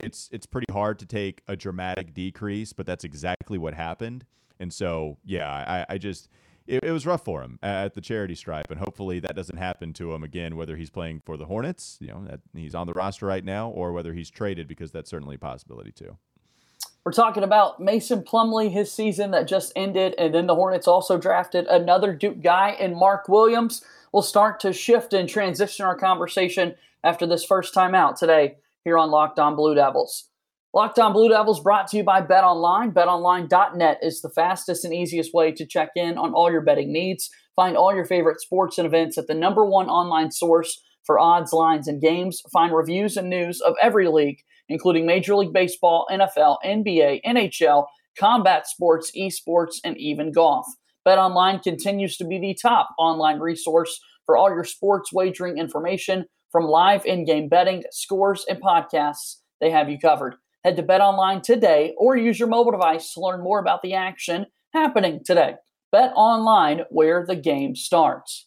it's 0.00 0.28
it's 0.32 0.46
pretty 0.46 0.66
hard 0.72 0.98
to 0.98 1.06
take 1.06 1.42
a 1.46 1.54
dramatic 1.54 2.12
decrease, 2.12 2.72
but 2.72 2.86
that's 2.86 3.04
exactly 3.04 3.56
what 3.56 3.72
happened. 3.72 4.26
And 4.58 4.72
so, 4.72 5.18
yeah, 5.24 5.48
I, 5.48 5.94
I 5.94 5.98
just 5.98 6.28
it, 6.66 6.82
it, 6.82 6.90
was 6.90 7.06
rough 7.06 7.24
for 7.24 7.42
him 7.42 7.60
at 7.62 7.94
the 7.94 8.00
charity 8.00 8.34
stripe, 8.34 8.68
and 8.68 8.80
hopefully 8.80 9.20
that 9.20 9.36
doesn't 9.36 9.58
happen 9.58 9.92
to 9.92 10.12
him 10.12 10.24
again. 10.24 10.56
Whether 10.56 10.76
he's 10.76 10.90
playing 10.90 11.22
for 11.24 11.36
the 11.36 11.46
Hornets, 11.46 11.98
you 12.00 12.08
know, 12.08 12.24
that 12.28 12.40
he's 12.52 12.74
on 12.74 12.88
the 12.88 12.94
roster 12.94 13.26
right 13.26 13.44
now, 13.44 13.68
or 13.68 13.92
whether 13.92 14.12
he's 14.12 14.28
traded, 14.28 14.66
because 14.66 14.90
that's 14.90 15.08
certainly 15.08 15.36
a 15.36 15.38
possibility 15.38 15.92
too. 15.92 16.18
We're 17.04 17.12
talking 17.12 17.42
about 17.42 17.80
Mason 17.80 18.22
Plumlee, 18.22 18.70
his 18.70 18.90
season 18.90 19.32
that 19.32 19.46
just 19.46 19.74
ended, 19.76 20.14
and 20.16 20.34
then 20.34 20.46
the 20.46 20.54
Hornets 20.54 20.88
also 20.88 21.18
drafted 21.18 21.66
another 21.66 22.14
Duke 22.14 22.40
guy 22.40 22.70
in 22.80 22.98
Mark 22.98 23.28
Williams. 23.28 23.84
We'll 24.10 24.22
start 24.22 24.58
to 24.60 24.72
shift 24.72 25.12
and 25.12 25.28
transition 25.28 25.84
our 25.84 25.98
conversation 25.98 26.76
after 27.02 27.26
this 27.26 27.44
first 27.44 27.74
time 27.74 27.94
out 27.94 28.16
today 28.16 28.54
here 28.84 28.96
on 28.96 29.10
Locked 29.10 29.38
On 29.38 29.54
Blue 29.54 29.74
Devils. 29.74 30.30
Locked 30.72 30.98
On 30.98 31.12
Blue 31.12 31.28
Devils 31.28 31.60
brought 31.60 31.88
to 31.88 31.98
you 31.98 32.04
by 32.04 32.22
Bet 32.22 32.42
Online. 32.42 32.90
BetOnline.net 32.90 33.98
is 34.00 34.22
the 34.22 34.30
fastest 34.30 34.86
and 34.86 34.94
easiest 34.94 35.34
way 35.34 35.52
to 35.52 35.66
check 35.66 35.90
in 35.96 36.16
on 36.16 36.32
all 36.32 36.50
your 36.50 36.62
betting 36.62 36.90
needs. 36.90 37.28
Find 37.54 37.76
all 37.76 37.94
your 37.94 38.06
favorite 38.06 38.40
sports 38.40 38.78
and 38.78 38.86
events 38.86 39.18
at 39.18 39.26
the 39.26 39.34
number 39.34 39.62
one 39.62 39.90
online 39.90 40.30
source 40.30 40.82
for 41.04 41.20
odds, 41.20 41.52
lines, 41.52 41.86
and 41.86 42.00
games. 42.00 42.40
Find 42.50 42.74
reviews 42.74 43.18
and 43.18 43.28
news 43.28 43.60
of 43.60 43.74
every 43.82 44.08
league 44.08 44.38
including 44.68 45.06
Major 45.06 45.36
League 45.36 45.52
Baseball, 45.52 46.06
NFL, 46.10 46.58
NBA, 46.64 47.20
NHL, 47.24 47.86
combat 48.18 48.66
sports, 48.66 49.10
esports, 49.16 49.76
and 49.84 49.96
even 49.98 50.32
golf. 50.32 50.66
BetOnline 51.06 51.62
continues 51.62 52.16
to 52.16 52.24
be 52.24 52.38
the 52.38 52.56
top 52.60 52.88
online 52.98 53.38
resource 53.38 54.00
for 54.24 54.36
all 54.36 54.48
your 54.48 54.64
sports 54.64 55.12
wagering 55.12 55.58
information 55.58 56.24
from 56.50 56.64
live 56.64 57.04
in-game 57.04 57.48
betting, 57.48 57.82
scores, 57.90 58.44
and 58.48 58.60
podcasts. 58.60 59.36
They 59.60 59.70
have 59.70 59.90
you 59.90 59.98
covered. 59.98 60.36
Head 60.64 60.76
to 60.76 60.82
BetOnline 60.82 61.42
today 61.42 61.94
or 61.98 62.16
use 62.16 62.38
your 62.38 62.48
mobile 62.48 62.72
device 62.72 63.12
to 63.12 63.20
learn 63.20 63.42
more 63.42 63.58
about 63.58 63.82
the 63.82 63.94
action 63.94 64.46
happening 64.72 65.20
today. 65.24 65.56
Bet 65.92 66.12
online 66.16 66.82
where 66.88 67.26
the 67.26 67.36
game 67.36 67.76
starts. 67.76 68.46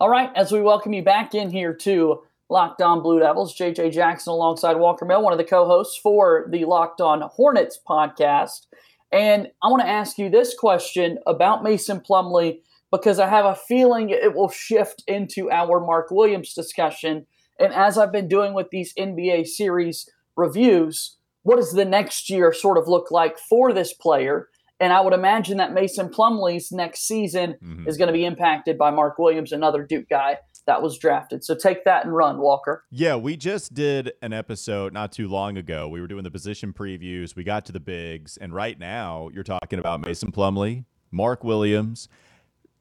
All 0.00 0.08
right, 0.08 0.30
as 0.34 0.50
we 0.50 0.60
welcome 0.60 0.92
you 0.92 1.04
back 1.04 1.34
in 1.34 1.50
here 1.50 1.72
to 1.74 2.22
Locked 2.52 2.82
On 2.82 3.02
Blue 3.02 3.18
Devils. 3.18 3.56
JJ 3.56 3.92
Jackson 3.92 4.30
alongside 4.30 4.76
Walker 4.76 5.06
Mill, 5.06 5.22
one 5.22 5.32
of 5.32 5.38
the 5.38 5.44
co 5.44 5.64
hosts 5.66 5.98
for 5.98 6.46
the 6.50 6.66
Locked 6.66 7.00
On 7.00 7.22
Hornets 7.22 7.78
podcast. 7.88 8.66
And 9.10 9.48
I 9.62 9.68
want 9.68 9.82
to 9.82 9.88
ask 9.88 10.18
you 10.18 10.28
this 10.28 10.54
question 10.54 11.18
about 11.26 11.62
Mason 11.62 12.00
Plumlee 12.00 12.60
because 12.90 13.18
I 13.18 13.28
have 13.28 13.46
a 13.46 13.54
feeling 13.54 14.10
it 14.10 14.34
will 14.34 14.50
shift 14.50 15.02
into 15.06 15.50
our 15.50 15.80
Mark 15.80 16.10
Williams 16.10 16.52
discussion. 16.52 17.26
And 17.58 17.72
as 17.72 17.96
I've 17.96 18.12
been 18.12 18.28
doing 18.28 18.52
with 18.52 18.68
these 18.70 18.92
NBA 18.98 19.46
series 19.46 20.08
reviews, 20.36 21.16
what 21.44 21.56
does 21.56 21.72
the 21.72 21.86
next 21.86 22.28
year 22.28 22.52
sort 22.52 22.76
of 22.76 22.86
look 22.86 23.10
like 23.10 23.38
for 23.38 23.72
this 23.72 23.94
player? 23.94 24.48
And 24.78 24.92
I 24.92 25.00
would 25.00 25.14
imagine 25.14 25.56
that 25.56 25.72
Mason 25.72 26.08
Plumlee's 26.08 26.70
next 26.70 27.06
season 27.06 27.54
mm-hmm. 27.64 27.88
is 27.88 27.96
going 27.96 28.08
to 28.08 28.12
be 28.12 28.24
impacted 28.26 28.76
by 28.76 28.90
Mark 28.90 29.18
Williams, 29.18 29.52
another 29.52 29.86
Duke 29.86 30.08
guy 30.10 30.38
that 30.66 30.82
was 30.82 30.98
drafted. 30.98 31.44
So 31.44 31.54
take 31.54 31.84
that 31.84 32.04
and 32.04 32.14
run, 32.14 32.38
Walker. 32.38 32.84
Yeah, 32.90 33.16
we 33.16 33.36
just 33.36 33.74
did 33.74 34.12
an 34.22 34.32
episode 34.32 34.92
not 34.92 35.12
too 35.12 35.28
long 35.28 35.56
ago. 35.56 35.88
We 35.88 36.00
were 36.00 36.06
doing 36.06 36.24
the 36.24 36.30
position 36.30 36.72
previews. 36.72 37.34
We 37.34 37.44
got 37.44 37.64
to 37.66 37.72
the 37.72 37.80
bigs, 37.80 38.36
and 38.36 38.54
right 38.54 38.78
now 38.78 39.30
you're 39.32 39.42
talking 39.44 39.78
about 39.78 40.04
Mason 40.04 40.30
Plumlee, 40.30 40.84
Mark 41.10 41.42
Williams, 41.42 42.08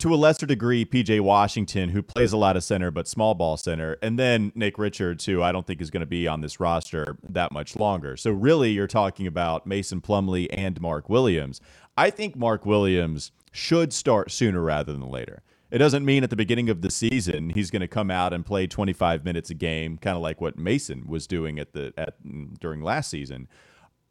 to 0.02 0.14
a 0.14 0.16
lesser 0.16 0.48
degree, 0.48 0.84
PJ 0.84 1.22
Washington, 1.22 1.90
who 1.90 2.02
plays 2.02 2.34
a 2.34 2.38
lot 2.38 2.58
of 2.58 2.64
center 2.64 2.90
but 2.90 3.08
small 3.08 3.36
ball 3.36 3.56
center, 3.56 3.98
and 4.02 4.18
then 4.18 4.52
Nick 4.56 4.80
Richards, 4.80 5.26
who 5.26 5.44
I 5.44 5.52
don't 5.52 5.68
think 5.68 5.80
is 5.80 5.92
going 5.92 6.02
to 6.02 6.08
be 6.08 6.28
on 6.28 6.42
this 6.42 6.60
roster 6.60 7.18
that 7.30 7.52
much 7.52 7.76
longer. 7.76 8.18
So 8.18 8.32
really, 8.32 8.72
you're 8.72 8.88
talking 8.88 9.28
about 9.28 9.68
Mason 9.68 10.02
Plumlee 10.02 10.48
and 10.52 10.82
Mark 10.82 11.08
Williams. 11.08 11.62
I 11.96 12.10
think 12.10 12.36
Mark 12.36 12.66
Williams 12.66 13.32
should 13.52 13.94
start 13.94 14.32
sooner 14.32 14.62
rather 14.62 14.92
than 14.92 15.08
later. 15.08 15.44
It 15.72 15.78
doesn't 15.78 16.04
mean 16.04 16.24
at 16.24 16.30
the 16.30 16.36
beginning 16.36 16.70
of 16.70 16.82
the 16.82 16.92
season 16.92 17.50
he's 17.50 17.72
going 17.72 17.82
to 17.82 17.88
come 17.88 18.12
out 18.12 18.34
and 18.34 18.46
play 18.46 18.68
25 18.68 19.24
minutes 19.24 19.50
a 19.50 19.54
game, 19.54 19.98
kind 19.98 20.18
of 20.18 20.22
like 20.22 20.42
what 20.42 20.58
Mason 20.58 21.06
was 21.08 21.28
doing 21.28 21.60
at 21.60 21.72
the 21.72 21.94
at 21.98 22.16
during 22.60 22.82
last 22.82 23.10
season. 23.10 23.48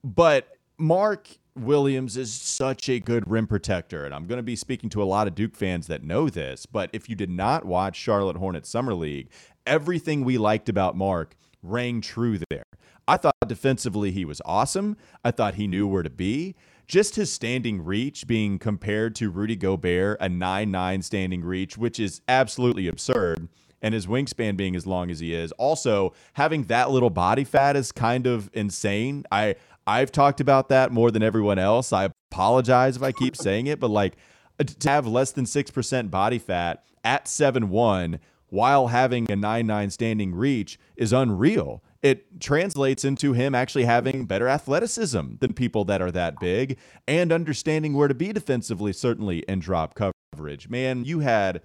But 0.03 0.49
Mark 0.79 1.29
Williams 1.55 2.17
is 2.17 2.33
such 2.33 2.89
a 2.89 2.99
good 2.99 3.31
rim 3.31 3.47
protector, 3.47 4.07
and 4.07 4.15
I'm 4.15 4.27
going 4.27 4.39
to 4.39 4.43
be 4.43 4.57
speaking 4.57 4.89
to 4.91 5.03
a 5.03 5.05
lot 5.05 5.27
of 5.27 5.35
Duke 5.35 5.55
fans 5.55 5.87
that 5.89 6.03
know 6.03 6.31
this. 6.31 6.65
But 6.65 6.89
if 6.95 7.11
you 7.11 7.15
did 7.15 7.31
not 7.31 7.67
watch 7.67 7.97
Charlotte 7.97 8.37
Hornets 8.37 8.71
Summer 8.71 8.95
League, 8.95 9.29
everything 9.67 10.25
we 10.25 10.39
liked 10.39 10.71
about 10.71 10.97
Mark 10.97 11.37
rang 11.63 12.01
true 12.01 12.39
there. 12.49 12.65
I 13.07 13.19
thought 13.19 13.35
defensively 13.47 14.13
he 14.13 14.25
was 14.25 14.41
awesome. 14.47 14.97
I 15.23 15.31
thought 15.31 15.57
he 15.57 15.67
knew 15.67 15.87
where 15.87 16.03
to 16.03 16.11
be 16.11 16.55
just 16.91 17.15
his 17.15 17.33
standing 17.33 17.85
reach 17.85 18.27
being 18.27 18.59
compared 18.59 19.15
to 19.15 19.31
Rudy 19.31 19.55
Gobert, 19.55 20.17
a 20.21 20.29
9 20.29 20.71
9 20.73 21.03
standing 21.03 21.45
reach, 21.45 21.79
which 21.79 22.01
is 22.01 22.21
absolutely 22.27 22.89
absurd, 22.89 23.49
and 23.81 23.95
his 23.95 24.09
wingspan 24.09 24.57
being 24.57 24.75
as 24.75 24.89
long 24.89 25.09
as 25.09 25.21
he 25.21 25.33
is. 25.33 25.53
Also, 25.53 26.13
having 26.33 26.65
that 26.65 26.91
little 26.91 27.09
body 27.09 27.45
fat 27.45 27.77
is 27.77 27.93
kind 27.93 28.27
of 28.27 28.51
insane. 28.53 29.25
I 29.31 29.55
I've 29.87 30.11
talked 30.11 30.41
about 30.41 30.69
that 30.71 30.91
more 30.91 31.13
than 31.13 31.23
everyone 31.23 31.61
else. 31.61 31.93
I 31.93 32.11
apologize 32.33 32.97
if 32.97 33.05
I 33.05 33.13
keep 33.13 33.37
saying 33.47 33.69
it, 33.69 33.79
but 33.79 33.91
like 33.91 34.17
uh, 34.59 34.65
to 34.65 34.91
have 34.91 35.07
less 35.07 35.31
than 35.31 35.45
6% 35.45 36.11
body 36.11 36.41
fat 36.41 36.85
at 37.05 37.29
7 37.29 37.71
1 37.71 38.19
while 38.49 38.89
having 38.89 39.31
a 39.31 39.37
9 39.37 39.65
9 39.65 39.91
standing 39.91 40.35
reach 40.35 40.77
is 40.97 41.13
unreal. 41.13 41.85
It 42.03 42.41
translates 42.41 43.05
into 43.05 43.35
him 43.35 43.55
actually 43.55 43.85
having 43.85 44.25
better 44.25 44.49
athleticism 44.49 45.35
than 45.41 45.53
people 45.53 45.85
that 45.85 46.01
are 46.01 46.11
that 46.11 46.41
big 46.41 46.79
and 47.07 47.31
understanding 47.31 47.93
where 47.93 48.09
to 48.09 48.15
be 48.15 48.33
defensively, 48.33 48.93
certainly 48.93 49.41
in 49.41 49.61
drop 49.61 49.95
coverage. 49.95 50.69
Man, 50.71 51.05
you 51.05 51.21
had 51.21 51.61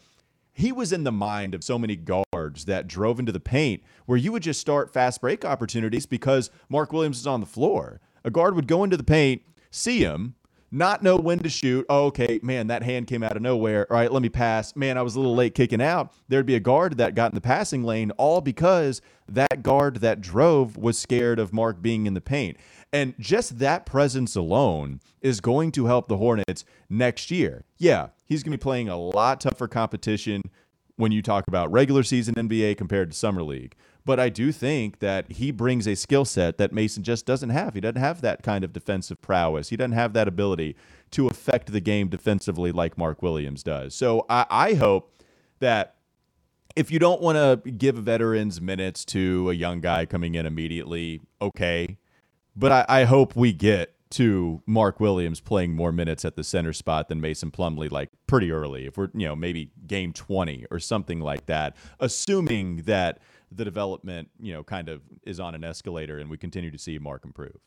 he 0.52 0.72
was 0.72 0.94
in 0.94 1.04
the 1.04 1.12
mind 1.12 1.54
of 1.54 1.64
so 1.64 1.78
many 1.78 1.98
guards 1.98 2.66
that 2.66 2.88
drove 2.88 3.20
into 3.20 3.34
the 3.34 3.42
paint 3.42 3.84
where 4.06 4.18
you 4.18 4.32
would 4.32 4.44
just 4.44 4.62
start 4.62 4.94
fast 4.94 5.20
break 5.20 5.44
opportunities 5.44 6.06
because 6.06 6.50
Mark 6.70 6.94
Williams 6.94 7.20
is 7.20 7.28
on 7.28 7.42
the 7.42 7.46
floor. 7.46 8.00
A 8.24 8.32
guard 8.32 8.56
would 8.56 8.68
go 8.68 8.84
into 8.84 8.96
the 8.96 9.04
paint, 9.04 9.42
see 9.70 10.00
him, 10.00 10.36
not 10.72 11.04
know 11.04 11.16
when 11.16 11.40
to 11.40 11.50
shoot. 11.50 11.86
Oh, 11.90 12.06
okay, 12.06 12.40
man, 12.44 12.68
that 12.68 12.84
hand 12.84 13.08
came 13.08 13.24
out 13.24 13.36
of 13.36 13.42
nowhere. 13.42 13.88
All 13.92 13.98
right, 13.98 14.12
let 14.12 14.22
me 14.22 14.30
pass. 14.30 14.76
Man, 14.76 14.98
I 14.98 15.02
was 15.02 15.16
a 15.16 15.20
little 15.20 15.36
late 15.36 15.56
kicking 15.56 15.82
out. 15.82 16.14
There'd 16.28 16.46
be 16.46 16.56
a 16.56 16.60
guard 16.60 16.98
that 16.98 17.16
got 17.16 17.32
in 17.32 17.36
the 17.36 17.42
passing 17.42 17.84
lane, 17.84 18.12
all 18.12 18.42
because 18.42 19.02
that 19.30 19.64
guard 19.64 19.98
that 19.98 20.22
drove 20.22 20.78
was 20.78 20.98
scared 20.98 21.40
of 21.40 21.54
Mark 21.54 21.82
being 21.82 22.06
in 22.06 22.14
the 22.14 22.22
paint. 22.22 22.58
And 22.92 23.14
just 23.20 23.60
that 23.60 23.86
presence 23.86 24.36
alone 24.36 25.02
is 25.22 25.42
going 25.42 25.72
to 25.74 25.86
help 25.86 26.08
the 26.08 26.18
Hornets 26.18 26.66
next 26.90 27.32
year. 27.32 27.66
Yeah, 27.78 28.08
he's 28.26 28.44
going 28.44 28.52
to 28.52 28.58
be 28.58 28.62
playing 28.62 28.90
a 28.90 28.98
lot 28.98 29.42
tougher 29.42 29.68
competition 29.68 30.42
when 30.98 31.12
you 31.12 31.22
talk 31.22 31.46
about 31.48 31.72
regular 31.72 32.04
season 32.04 32.36
NBA 32.36 32.78
compared 32.78 33.12
to 33.12 33.18
Summer 33.18 33.44
League. 33.44 33.76
But 34.06 34.20
I 34.20 34.30
do 34.30 34.52
think 34.52 35.00
that 35.00 35.32
he 35.32 35.50
brings 35.50 35.88
a 35.88 35.96
skill 35.96 36.26
set 36.26 36.60
that 36.60 36.72
Mason 36.72 37.02
just 37.02 37.26
doesn't 37.26 37.50
have. 37.50 37.74
He 37.74 37.82
doesn't 37.82 38.00
have 38.00 38.22
that 38.22 38.44
kind 38.44 38.64
of 38.64 38.72
defensive 38.72 39.20
prowess. 39.22 39.70
He 39.70 39.78
doesn't 39.78 39.94
have 39.94 40.14
that 40.14 40.28
ability 40.28 40.76
to 41.12 41.28
affect 41.28 41.72
the 41.72 41.82
game 41.82 42.08
defensively 42.08 42.72
like 42.72 42.98
Mark 42.98 43.24
Williams 43.24 43.64
does. 43.64 43.96
So 43.96 44.26
I, 44.30 44.46
I 44.50 44.74
hope 44.76 45.24
that 45.60 45.96
if 46.76 46.92
you 46.92 47.00
don't 47.00 47.22
want 47.22 47.38
to 47.38 47.72
give 47.72 47.96
veterans 47.96 48.62
minutes 48.62 49.06
to 49.06 49.50
a 49.50 49.54
young 49.54 49.82
guy 49.82 50.06
coming 50.06 50.36
in 50.36 50.46
immediately, 50.46 51.22
okay. 51.42 51.98
But 52.56 52.72
I, 52.72 52.86
I 52.88 53.04
hope 53.06 53.36
we 53.36 53.54
get 53.54 53.96
to 54.12 54.62
Mark 54.66 55.00
Williams 55.00 55.40
playing 55.40 55.74
more 55.76 55.92
minutes 55.92 56.24
at 56.26 56.36
the 56.36 56.44
center 56.44 56.74
spot 56.74 57.10
than 57.10 57.20
Mason 57.20 57.50
Plumlee, 57.50 57.92
like 57.92 58.10
pretty 58.28 58.52
early. 58.52 58.86
If 58.86 58.98
we're, 58.98 59.10
you 59.14 59.28
know, 59.28 59.36
maybe 59.36 59.72
game 59.88 60.14
20 60.14 60.68
or 60.70 60.80
something 60.80 61.20
like 61.20 61.48
that, 61.48 61.76
assuming 62.00 62.84
that 62.84 63.20
the 63.52 63.66
development, 63.66 64.30
you 64.40 64.54
know, 64.54 64.64
kind 64.64 64.90
of 64.90 65.02
is 65.24 65.40
on 65.40 65.56
an 65.56 65.64
escalator 65.64 66.20
and 66.20 66.30
we 66.30 66.38
continue 66.38 66.72
to 66.72 66.78
see 66.78 66.98
Mark 67.00 67.26
improve. 67.26 67.58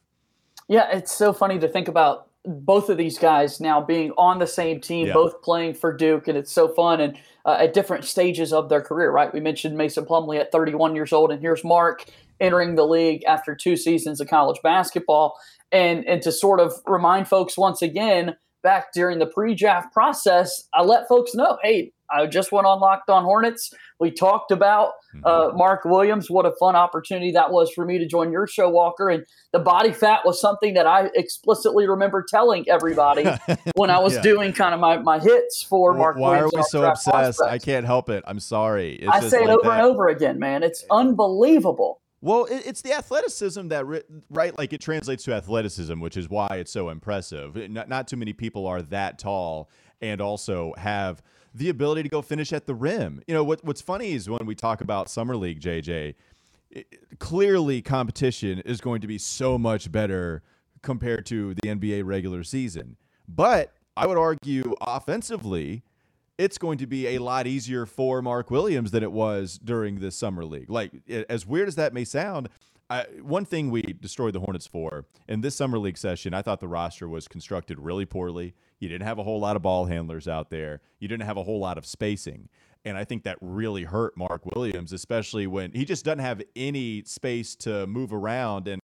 Yeah, 0.68 0.88
it's 0.90 1.12
so 1.12 1.32
funny 1.32 1.58
to 1.58 1.68
think 1.68 1.88
about 1.88 2.28
both 2.44 2.88
of 2.88 2.96
these 2.96 3.18
guys 3.18 3.60
now 3.60 3.80
being 3.80 4.12
on 4.12 4.38
the 4.38 4.46
same 4.46 4.80
team, 4.80 5.08
yeah. 5.08 5.12
both 5.12 5.42
playing 5.42 5.74
for 5.74 5.92
Duke, 5.92 6.28
and 6.28 6.36
it's 6.36 6.52
so 6.52 6.68
fun 6.68 7.00
and 7.00 7.18
uh, 7.44 7.56
at 7.60 7.74
different 7.74 8.04
stages 8.04 8.52
of 8.52 8.68
their 8.68 8.80
career, 8.80 9.10
right? 9.10 9.32
We 9.32 9.40
mentioned 9.40 9.76
Mason 9.76 10.04
Plumlee 10.04 10.38
at 10.38 10.52
31 10.52 10.94
years 10.94 11.12
old, 11.12 11.30
and 11.30 11.40
here's 11.40 11.64
Mark 11.64 12.04
entering 12.40 12.76
the 12.76 12.86
league 12.86 13.24
after 13.24 13.54
two 13.54 13.76
seasons 13.76 14.20
of 14.20 14.28
college 14.28 14.60
basketball. 14.62 15.38
And, 15.72 16.06
and 16.06 16.22
to 16.22 16.32
sort 16.32 16.60
of 16.60 16.72
remind 16.86 17.28
folks 17.28 17.58
once 17.58 17.82
again, 17.82 18.36
back 18.62 18.92
during 18.92 19.18
the 19.18 19.26
pre-draft 19.26 19.92
process, 19.92 20.64
I 20.72 20.82
let 20.82 21.08
folks 21.08 21.34
know, 21.34 21.58
hey, 21.62 21.92
I 22.10 22.26
just 22.26 22.52
went 22.52 22.66
on 22.66 22.80
Locked 22.80 23.10
On 23.10 23.22
Hornets. 23.22 23.72
We 24.00 24.10
talked 24.10 24.50
about 24.50 24.92
uh, 25.24 25.48
mm-hmm. 25.48 25.58
Mark 25.58 25.84
Williams. 25.84 26.30
What 26.30 26.46
a 26.46 26.52
fun 26.58 26.76
opportunity 26.76 27.32
that 27.32 27.50
was 27.50 27.70
for 27.72 27.84
me 27.84 27.98
to 27.98 28.06
join 28.06 28.32
your 28.32 28.46
show, 28.46 28.68
Walker. 28.68 29.08
And 29.08 29.24
the 29.52 29.58
body 29.58 29.92
fat 29.92 30.20
was 30.24 30.40
something 30.40 30.74
that 30.74 30.86
I 30.86 31.10
explicitly 31.14 31.88
remember 31.88 32.24
telling 32.28 32.68
everybody 32.68 33.26
when 33.74 33.90
I 33.90 33.98
was 33.98 34.14
yeah. 34.14 34.22
doing 34.22 34.52
kind 34.52 34.74
of 34.74 34.80
my, 34.80 34.98
my 34.98 35.18
hits 35.18 35.62
for 35.62 35.94
Mark 35.94 36.16
why 36.16 36.42
Williams. 36.42 36.52
Why 36.52 36.58
are 36.58 36.62
we 36.62 36.68
so 36.68 36.84
obsessed? 36.84 37.38
Prospects. 37.38 37.40
I 37.40 37.58
can't 37.58 37.86
help 37.86 38.08
it. 38.08 38.24
I'm 38.26 38.40
sorry. 38.40 38.94
It's 38.94 39.10
I 39.10 39.20
say 39.20 39.38
it 39.38 39.46
like 39.46 39.58
over 39.58 39.68
that. 39.68 39.80
and 39.80 39.82
over 39.82 40.08
again, 40.08 40.38
man. 40.38 40.62
It's 40.62 40.84
unbelievable. 40.90 42.00
Well, 42.20 42.48
it's 42.50 42.82
the 42.82 42.94
athleticism 42.94 43.68
that, 43.68 43.86
right? 44.28 44.58
Like 44.58 44.72
it 44.72 44.80
translates 44.80 45.22
to 45.24 45.34
athleticism, 45.34 46.00
which 46.00 46.16
is 46.16 46.28
why 46.28 46.48
it's 46.52 46.72
so 46.72 46.88
impressive. 46.88 47.54
Not, 47.70 47.88
not 47.88 48.08
too 48.08 48.16
many 48.16 48.32
people 48.32 48.66
are 48.66 48.82
that 48.82 49.20
tall 49.20 49.70
and 50.00 50.20
also 50.20 50.74
have 50.76 51.22
the 51.58 51.68
ability 51.68 52.04
to 52.04 52.08
go 52.08 52.22
finish 52.22 52.52
at 52.52 52.66
the 52.66 52.74
rim. 52.74 53.20
You 53.26 53.34
know, 53.34 53.44
what, 53.44 53.64
what's 53.64 53.80
funny 53.80 54.12
is 54.12 54.30
when 54.30 54.46
we 54.46 54.54
talk 54.54 54.80
about 54.80 55.10
Summer 55.10 55.36
League, 55.36 55.60
JJ, 55.60 56.14
it, 56.70 57.18
clearly 57.18 57.82
competition 57.82 58.60
is 58.60 58.80
going 58.80 59.00
to 59.00 59.06
be 59.06 59.18
so 59.18 59.58
much 59.58 59.90
better 59.90 60.42
compared 60.82 61.26
to 61.26 61.54
the 61.54 61.62
NBA 61.62 62.04
regular 62.04 62.44
season. 62.44 62.96
But 63.26 63.74
I 63.96 64.06
would 64.06 64.18
argue 64.18 64.74
offensively, 64.80 65.82
it's 66.38 66.58
going 66.58 66.78
to 66.78 66.86
be 66.86 67.08
a 67.08 67.18
lot 67.18 67.48
easier 67.48 67.84
for 67.84 68.22
Mark 68.22 68.50
Williams 68.50 68.92
than 68.92 69.02
it 69.02 69.10
was 69.10 69.58
during 69.58 69.98
the 69.98 70.12
summer 70.12 70.44
league. 70.44 70.70
Like 70.70 70.92
as 71.28 71.44
weird 71.44 71.66
as 71.66 71.74
that 71.74 71.92
may 71.92 72.04
sound, 72.04 72.48
I, 72.88 73.06
one 73.20 73.44
thing 73.44 73.70
we 73.70 73.82
destroyed 73.82 74.34
the 74.34 74.40
Hornets 74.40 74.66
for 74.66 75.04
in 75.28 75.40
this 75.40 75.56
summer 75.56 75.78
league 75.78 75.98
session, 75.98 76.32
I 76.32 76.42
thought 76.42 76.60
the 76.60 76.68
roster 76.68 77.08
was 77.08 77.26
constructed 77.26 77.80
really 77.80 78.06
poorly. 78.06 78.54
You 78.78 78.88
didn't 78.88 79.06
have 79.06 79.18
a 79.18 79.22
whole 79.22 79.40
lot 79.40 79.56
of 79.56 79.62
ball 79.62 79.86
handlers 79.86 80.28
out 80.28 80.50
there. 80.50 80.80
You 80.98 81.08
didn't 81.08 81.24
have 81.24 81.36
a 81.36 81.42
whole 81.42 81.58
lot 81.58 81.78
of 81.78 81.86
spacing. 81.86 82.48
And 82.84 82.96
I 82.96 83.04
think 83.04 83.24
that 83.24 83.38
really 83.40 83.84
hurt 83.84 84.16
Mark 84.16 84.46
Williams, 84.54 84.92
especially 84.92 85.46
when 85.46 85.72
he 85.72 85.84
just 85.84 86.04
doesn't 86.04 86.20
have 86.20 86.42
any 86.54 87.02
space 87.04 87.56
to 87.56 87.86
move 87.86 88.12
around. 88.12 88.68
And 88.68 88.80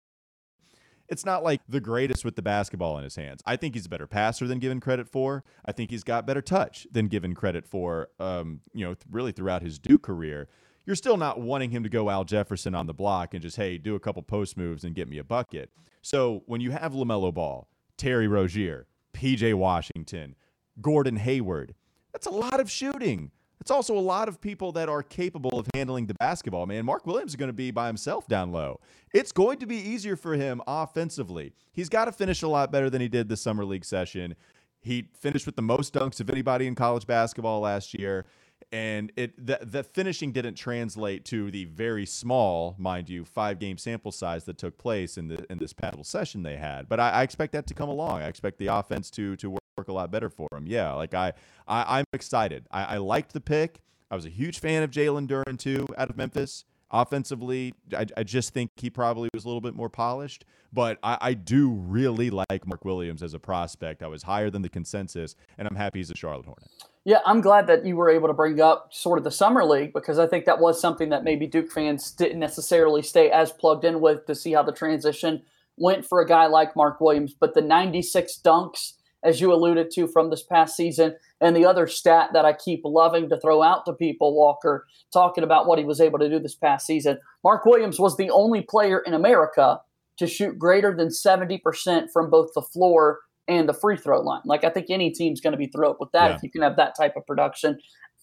it's 1.10 1.26
not 1.26 1.44
like 1.44 1.62
the 1.68 1.80
greatest 1.80 2.24
with 2.24 2.36
the 2.36 2.42
basketball 2.42 2.98
in 2.98 3.04
his 3.04 3.16
hands. 3.16 3.42
I 3.46 3.56
think 3.56 3.74
he's 3.74 3.88
a 3.88 3.90
better 3.90 4.08
passer 4.08 4.48
than 4.48 4.60
given 4.60 4.80
credit 4.80 5.10
for. 5.10 5.44
I 5.66 5.72
think 5.72 5.90
he's 5.90 6.04
got 6.04 6.28
better 6.28 6.42
touch 6.42 6.88
than 6.92 7.08
given 7.08 7.34
credit 7.34 7.66
for. 7.66 8.10
Um, 8.20 8.62
you 8.74 8.86
know, 8.86 8.96
really 9.10 9.32
throughout 9.32 9.64
his 9.64 9.80
Duke 9.80 10.04
career, 10.04 10.48
you're 10.86 10.96
still 10.96 11.18
not 11.18 11.40
wanting 11.40 11.72
him 11.72 11.84
to 11.84 11.90
go 11.90 12.10
Al 12.10 12.24
Jefferson 12.24 12.76
on 12.76 12.86
the 12.86 12.94
block 12.94 13.34
and 13.34 13.42
just 13.42 13.58
hey, 13.58 13.78
do 13.78 13.96
a 13.96 14.00
couple 14.00 14.22
post 14.22 14.56
moves 14.56 14.84
and 14.84 14.96
get 14.96 15.10
me 15.10 15.18
a 15.18 15.24
bucket. 15.24 15.72
So 16.02 16.44
when 16.46 16.62
you 16.62 16.72
have 16.72 16.94
Lamelo 16.94 17.34
Ball, 17.34 17.68
Terry 17.98 18.28
Rozier, 18.28 18.88
P.J. 19.14 19.54
Washington, 19.54 20.36
Gordon 20.82 21.18
Hayward, 21.18 21.76
that's 22.14 22.28
a 22.28 22.32
lot 22.32 22.60
of 22.60 22.70
shooting. 22.70 23.32
It's 23.62 23.72
also 23.72 23.98
a 23.98 24.00
lot 24.00 24.30
of 24.30 24.40
people 24.40 24.72
that 24.74 24.88
are 24.88 25.04
capable 25.04 25.60
of 25.60 25.68
handling 25.74 26.06
the 26.06 26.14
basketball, 26.14 26.66
man. 26.66 26.86
Mark 26.86 27.06
Williams 27.06 27.32
is 27.32 27.36
going 27.36 27.50
to 27.50 27.54
be 27.54 27.72
by 27.72 27.88
himself 27.88 28.28
down 28.28 28.52
low. 28.52 28.80
It's 29.14 29.32
going 29.32 29.60
to 29.60 29.66
be 29.66 29.76
easier 29.76 30.16
for 30.16 30.36
him 30.36 30.62
offensively. 30.66 31.54
He's 31.74 31.90
got 31.90 32.06
to 32.06 32.12
finish 32.12 32.42
a 32.42 32.48
lot 32.48 32.72
better 32.72 32.90
than 32.90 33.02
he 33.02 33.10
did 33.10 33.28
this 33.28 33.42
summer 33.42 33.66
league 33.66 33.84
session. 33.84 34.36
He 34.80 35.10
finished 35.20 35.46
with 35.46 35.58
the 35.58 35.62
most 35.62 35.94
dunks 35.94 36.22
of 36.22 36.30
anybody 36.30 36.68
in 36.68 36.76
college 36.76 37.06
basketball 37.06 37.60
last 37.60 37.94
year. 37.94 38.26
And 38.72 39.12
it 39.16 39.44
the, 39.44 39.60
the 39.62 39.84
finishing 39.84 40.32
didn't 40.32 40.54
translate 40.54 41.26
to 41.26 41.50
the 41.50 41.66
very 41.66 42.06
small, 42.06 42.76
mind 42.78 43.10
you, 43.10 43.26
five 43.26 43.58
game 43.58 43.78
sample 43.78 44.12
size 44.12 44.44
that 44.46 44.60
took 44.60 44.78
place 44.78 45.18
in 45.18 45.28
the 45.28 45.46
in 45.50 45.58
this 45.58 45.74
paddle 45.74 46.04
session 46.04 46.44
they 46.44 46.58
had. 46.58 46.88
But 46.88 47.00
I, 47.00 47.10
I 47.10 47.24
expect 47.24 47.54
that 47.54 47.66
to 47.68 47.74
come 47.74 47.90
along. 47.90 48.22
I 48.22 48.28
expect 48.28 48.60
the 48.60 48.68
offense 48.68 49.10
to 49.12 49.36
to 49.38 49.50
work 49.50 49.88
a 49.88 49.94
lot 49.94 50.12
better 50.12 50.30
for 50.30 50.48
him. 50.52 50.68
Yeah, 50.68 50.94
like 50.94 51.14
I, 51.14 51.34
I 51.68 52.00
am 52.00 52.06
excited. 52.14 52.68
I, 52.70 52.84
I 52.84 52.98
liked 52.98 53.34
the 53.34 53.42
pick. 53.42 53.82
I 54.12 54.16
was 54.16 54.26
a 54.26 54.30
huge 54.30 54.60
fan 54.60 54.84
of 54.84 54.92
Jalen 54.92 55.28
Duren 55.28 55.58
too, 55.58 55.88
out 55.98 56.10
of 56.10 56.18
Memphis. 56.18 56.66
Offensively, 56.92 57.74
I, 57.96 58.06
I 58.18 58.24
just 58.24 58.54
think 58.54 58.72
he 58.78 58.90
probably 58.90 59.30
was 59.34 59.46
a 59.46 59.48
little 59.48 59.62
bit 59.62 59.76
more 59.76 59.90
polished, 59.90 60.46
but 60.74 60.98
I, 61.04 61.18
I 61.22 61.34
do 61.34 61.70
really 61.70 62.30
like 62.30 62.66
Mark 62.66 62.84
Williams 62.84 63.22
as 63.22 63.34
a 63.34 63.40
prospect. 63.40 64.02
I 64.02 64.08
was 64.08 64.24
higher 64.24 64.50
than 64.50 64.62
the 64.62 64.70
consensus, 64.70 65.36
and 65.58 65.68
I'm 65.68 65.76
happy 65.76 66.00
he's 66.00 66.10
a 66.10 66.16
Charlotte 66.16 66.46
Hornet. 66.46 66.68
Yeah, 67.06 67.20
I'm 67.26 67.42
glad 67.42 67.68
that 67.68 67.86
you 67.86 67.96
were 67.96 68.10
able 68.10 68.28
to 68.28 68.34
bring 68.34 68.60
up 68.60 68.94
sort 68.94 69.18
of 69.18 69.24
the 69.24 69.32
summer 69.32 69.64
league 69.64 69.94
because 69.94 70.20
I 70.20 70.28
think 70.28 70.46
that 70.46 70.60
was 70.60 70.82
something 70.82 71.10
that 71.10 71.24
maybe 71.24 71.48
Duke 71.48 71.72
fans 71.72 72.12
didn't 72.12 72.40
necessarily 72.40 73.02
stay 73.02 73.32
as 73.32 73.52
plugged 73.52 73.86
in 73.86 74.02
with 74.02 74.26
to 74.26 74.36
see 74.36 74.54
how 74.54 74.64
the 74.64 74.72
transition 74.72 75.44
went 75.78 76.06
for 76.06 76.22
a 76.22 76.28
guy 76.28 76.48
like 76.48 76.76
Mark 76.76 77.00
Williams. 77.00 77.34
But 77.34 77.54
the 77.54 77.62
96 77.62 78.42
dunks 78.44 78.94
as 79.24 79.42
you 79.42 79.54
alluded 79.54 79.92
to 79.92 80.08
from 80.08 80.30
this 80.30 80.44
past 80.44 80.76
season. 80.76 81.16
And 81.42 81.56
the 81.56 81.66
other 81.66 81.88
stat 81.88 82.32
that 82.34 82.46
I 82.46 82.54
keep 82.54 82.82
loving 82.84 83.30
to 83.30 83.40
throw 83.40 83.64
out 83.64 83.86
to 83.86 83.94
people, 83.94 84.36
Walker, 84.36 84.86
talking 85.14 85.44
about 85.44 85.68
what 85.68 85.80
he 85.80 85.86
was 85.86 86.02
able 86.02 86.20
to 86.20 86.30
do 86.30 86.40
this 86.40 86.56
past 86.56 86.86
season. 86.86 87.18
Mark 87.44 87.66
Williams 87.66 88.00
was 88.00 88.18
the 88.18 88.30
only 88.30 88.62
player 88.62 89.00
in 89.00 89.14
America 89.14 89.80
to 90.18 90.28
shoot 90.28 90.60
greater 90.60 90.96
than 90.96 91.08
70% 91.08 92.12
from 92.12 92.30
both 92.30 92.50
the 92.54 92.62
floor 92.62 93.20
and 93.48 93.68
the 93.68 93.74
free 93.74 93.98
throw 93.98 94.22
line. 94.22 94.42
Like, 94.46 94.64
I 94.64 94.70
think 94.70 94.88
any 94.90 95.12
team's 95.12 95.42
going 95.42 95.54
to 95.54 95.58
be 95.58 95.68
thrilled 95.68 95.98
with 96.00 96.12
that 96.12 96.30
yeah. 96.30 96.36
if 96.36 96.44
you 96.44 96.52
can 96.52 96.62
have 96.62 96.76
that 96.76 96.96
type 96.96 97.16
of 97.16 97.26
production. 97.26 97.80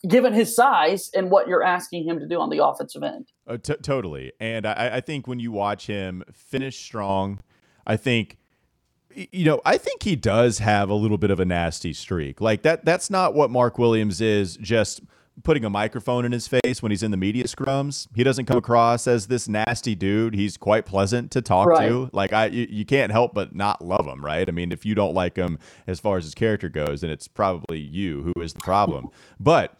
Given 0.07 0.35
his 0.35 0.55
size 0.55 1.11
and 1.15 1.31
what 1.31 1.49
you're 1.49 1.65
asking 1.65 2.07
him 2.07 2.21
to 2.21 2.29
do 2.29 2.39
on 2.39 2.51
the 2.51 2.63
offensive 2.63 3.03
end, 3.03 3.33
uh, 3.47 3.57
t- 3.57 3.77
totally. 3.83 4.31
And 4.39 4.67
I, 4.67 4.97
I 4.97 5.01
think 5.01 5.27
when 5.27 5.41
you 5.41 5.51
watch 5.51 5.87
him 5.87 6.23
finish 6.33 6.79
strong, 6.79 7.41
I 7.87 7.97
think 7.97 8.37
you 9.17 9.45
know, 9.45 9.61
I 9.65 9.79
think 9.79 10.03
he 10.03 10.15
does 10.15 10.59
have 10.59 10.91
a 10.91 10.95
little 10.95 11.19
bit 11.19 11.31
of 11.31 11.41
a 11.41 11.45
nasty 11.45 11.93
streak. 11.93 12.41
Like 12.41 12.63
that 12.63 12.85
that's 12.85 13.11
not 13.11 13.35
what 13.35 13.51
Mark 13.51 13.79
Williams 13.79 14.21
is 14.21 14.57
just 14.59 15.01
putting 15.43 15.65
a 15.65 15.71
microphone 15.71 16.25
in 16.25 16.33
his 16.33 16.49
face 16.49 16.83
when 16.83 16.91
he's 16.91 17.03
in 17.03 17.11
the 17.11 17.17
media 17.17 17.45
scrums. 17.45 18.09
He 18.15 18.25
doesn't 18.25 18.47
come 18.47 18.57
across 18.57 19.07
as 19.07 19.27
this 19.27 19.49
nasty 19.49 19.95
dude. 19.95 20.35
He's 20.35 20.57
quite 20.57 20.87
pleasant 20.87 21.31
to 21.33 21.43
talk 21.43 21.69
right. 21.69 21.89
to. 21.89 22.11
Like 22.13 22.33
I, 22.33 22.47
you, 22.47 22.67
you, 22.71 22.85
can't 22.85 23.13
help 23.13 23.35
but 23.35 23.55
not 23.55 23.85
love 23.85 24.07
him, 24.07 24.25
right? 24.25 24.49
I 24.49 24.53
mean, 24.53 24.73
if 24.73 24.87
you 24.87 24.95
don't 24.95 25.15
like 25.15 25.37
him 25.37 25.59
as 25.87 26.01
far 26.01 26.17
as 26.17 26.25
his 26.25 26.35
character 26.35 26.69
goes, 26.69 27.03
then 27.03 27.11
it's 27.11 27.29
probably 27.29 27.79
you 27.79 28.33
who 28.35 28.43
is 28.43 28.55
the 28.55 28.61
problem. 28.61 29.09
But 29.39 29.77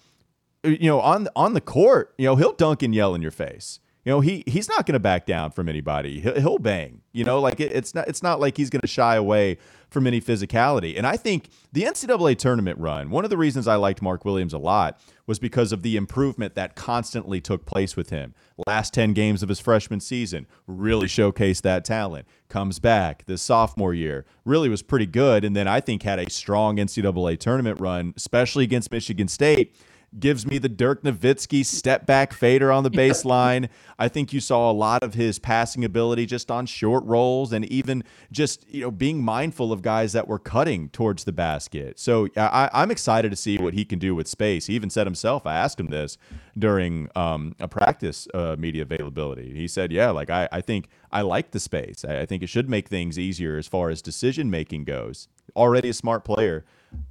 you 0.63 0.89
know, 0.89 1.01
on 1.01 1.29
on 1.37 1.55
the 1.55 1.61
court, 1.61 2.15
you 2.19 2.27
know, 2.27 2.37
he'll 2.37 2.53
dunk 2.53 2.83
and 2.83 2.95
yell 2.95 3.15
in 3.15 3.23
your 3.23 3.31
face 3.31 3.81
you 4.07 4.13
know 4.13 4.21
he 4.21 4.45
he's 4.47 4.69
not 4.69 4.87
going 4.87 4.95
to 4.95 5.01
back 5.01 5.27
down 5.27 5.51
from 5.51 5.69
anybody. 5.69 6.21
He'll, 6.21 6.41
he'll 6.41 6.59
bang 6.59 7.03
you 7.13 7.25
know 7.25 7.41
like 7.41 7.59
it, 7.61 7.73
it's 7.73 7.95
not 7.95 8.07
it's 8.09 8.23
not 8.23 8.41
like 8.41 8.57
he's 8.57 8.71
going 8.71 8.81
to 8.81 8.87
shy 8.87 9.17
away 9.17 9.59
from 9.91 10.07
any 10.07 10.21
physicality. 10.21 10.97
And 10.97 11.07
i 11.07 11.17
think 11.17 11.49
the 11.73 11.83
ncaa 11.83 12.39
tournament 12.39 12.79
run 12.79 13.11
one 13.11 13.25
of 13.25 13.31
the 13.31 13.37
reasons 13.37 13.67
i 13.67 13.75
liked 13.75 14.01
mark 14.01 14.25
williams 14.25 14.53
a 14.53 14.59
lot 14.59 15.01
was 15.27 15.41
because 15.41 15.73
of 15.73 15.83
the 15.83 15.97
improvement 15.97 16.55
that 16.55 16.77
constantly 16.77 17.41
took 17.41 17.67
place 17.67 17.97
with 17.97 18.11
him. 18.11 18.33
Last 18.69 18.95
10 18.95 19.13
games 19.13 19.43
of 19.43 19.49
his 19.49 19.59
freshman 19.59 19.99
season 19.99 20.47
really 20.69 21.09
showcased 21.09 21.63
that 21.63 21.85
talent. 21.85 22.29
Comes 22.49 22.79
back 22.79 23.27
this 23.27 23.43
sophomore 23.43 23.93
year 23.93 24.25
really 24.45 24.69
was 24.69 24.83
pretty 24.83 25.07
good 25.07 25.45
and 25.45 25.57
then 25.57 25.67
i 25.67 25.81
think 25.81 26.05
had 26.05 26.21
a 26.21 26.31
strong 26.31 26.77
ncaa 26.77 27.39
tournament 27.41 27.81
run 27.81 28.15
especially 28.17 28.63
against 28.63 28.93
michigan 28.93 29.27
state 29.27 29.75
gives 30.19 30.47
me 30.47 30.59
the 30.59 30.69
Dirk 30.69 31.03
Nowitzki 31.03 31.65
step 31.65 32.07
back 32.07 32.33
fader 32.33 32.73
on 32.73 32.85
the 32.85 32.91
baseline. 32.91 33.69
I 33.99 34.09
think 34.09 34.33
you 34.33 34.41
saw 34.41 34.71
a 34.71 34.73
lot 34.73 35.03
of 35.03 35.15
his 35.15 35.39
passing 35.39 35.85
ability 35.85 36.27
just 36.27 36.51
on 36.51 36.67
short 36.67 37.05
rolls 37.05 37.53
and 37.53 37.65
even 37.67 38.05
just 38.31 38.67
you 38.69 38.83
know 38.83 38.91
being 38.91 39.23
mindful 39.23 39.73
of 39.73 39.83
guys 39.83 40.13
that 40.13 40.29
were 40.29 40.39
cutting 40.39 40.89
towards 40.91 41.25
the 41.25 41.33
basket. 41.33 41.99
So 41.99 42.29
I, 42.37 42.71
am 42.73 42.91
excited 42.91 43.31
to 43.31 43.37
see 43.37 43.59
what 43.59 43.75
he 43.75 43.85
can 43.85 43.99
do 43.99 44.15
with 44.15 44.29
space. 44.29 44.67
He 44.67 44.75
even 44.75 44.91
said 44.91 45.07
himself. 45.07 45.47
I 45.47 45.55
asked 45.55 45.79
him 45.81 45.89
this 45.89 46.19
during 46.57 47.09
um, 47.15 47.55
a 47.61 47.69
practice 47.69 48.29
uh, 48.33 48.57
media 48.59 48.83
availability. 48.83 49.55
He 49.55 49.69
said, 49.69 49.93
"Yeah, 49.93 50.11
like 50.11 50.31
I, 50.31 50.49
I 50.53 50.61
think 50.61 50.89
I 51.13 51.23
like 51.23 51.51
the 51.51 51.61
space. 51.61 52.05
I, 52.05 52.21
I 52.21 52.27
think 52.27 52.43
it 52.43 52.49
should 52.49 52.69
make 52.69 52.89
things 52.89 53.19
easier 53.19 53.57
as 53.57 53.67
far 53.67 53.91
as 53.91 54.03
decision 54.03 54.51
making 54.51 54.85
goes. 54.85 55.29
Already 55.57 55.89
a 55.89 55.95
smart 55.95 56.25
player." 56.25 56.65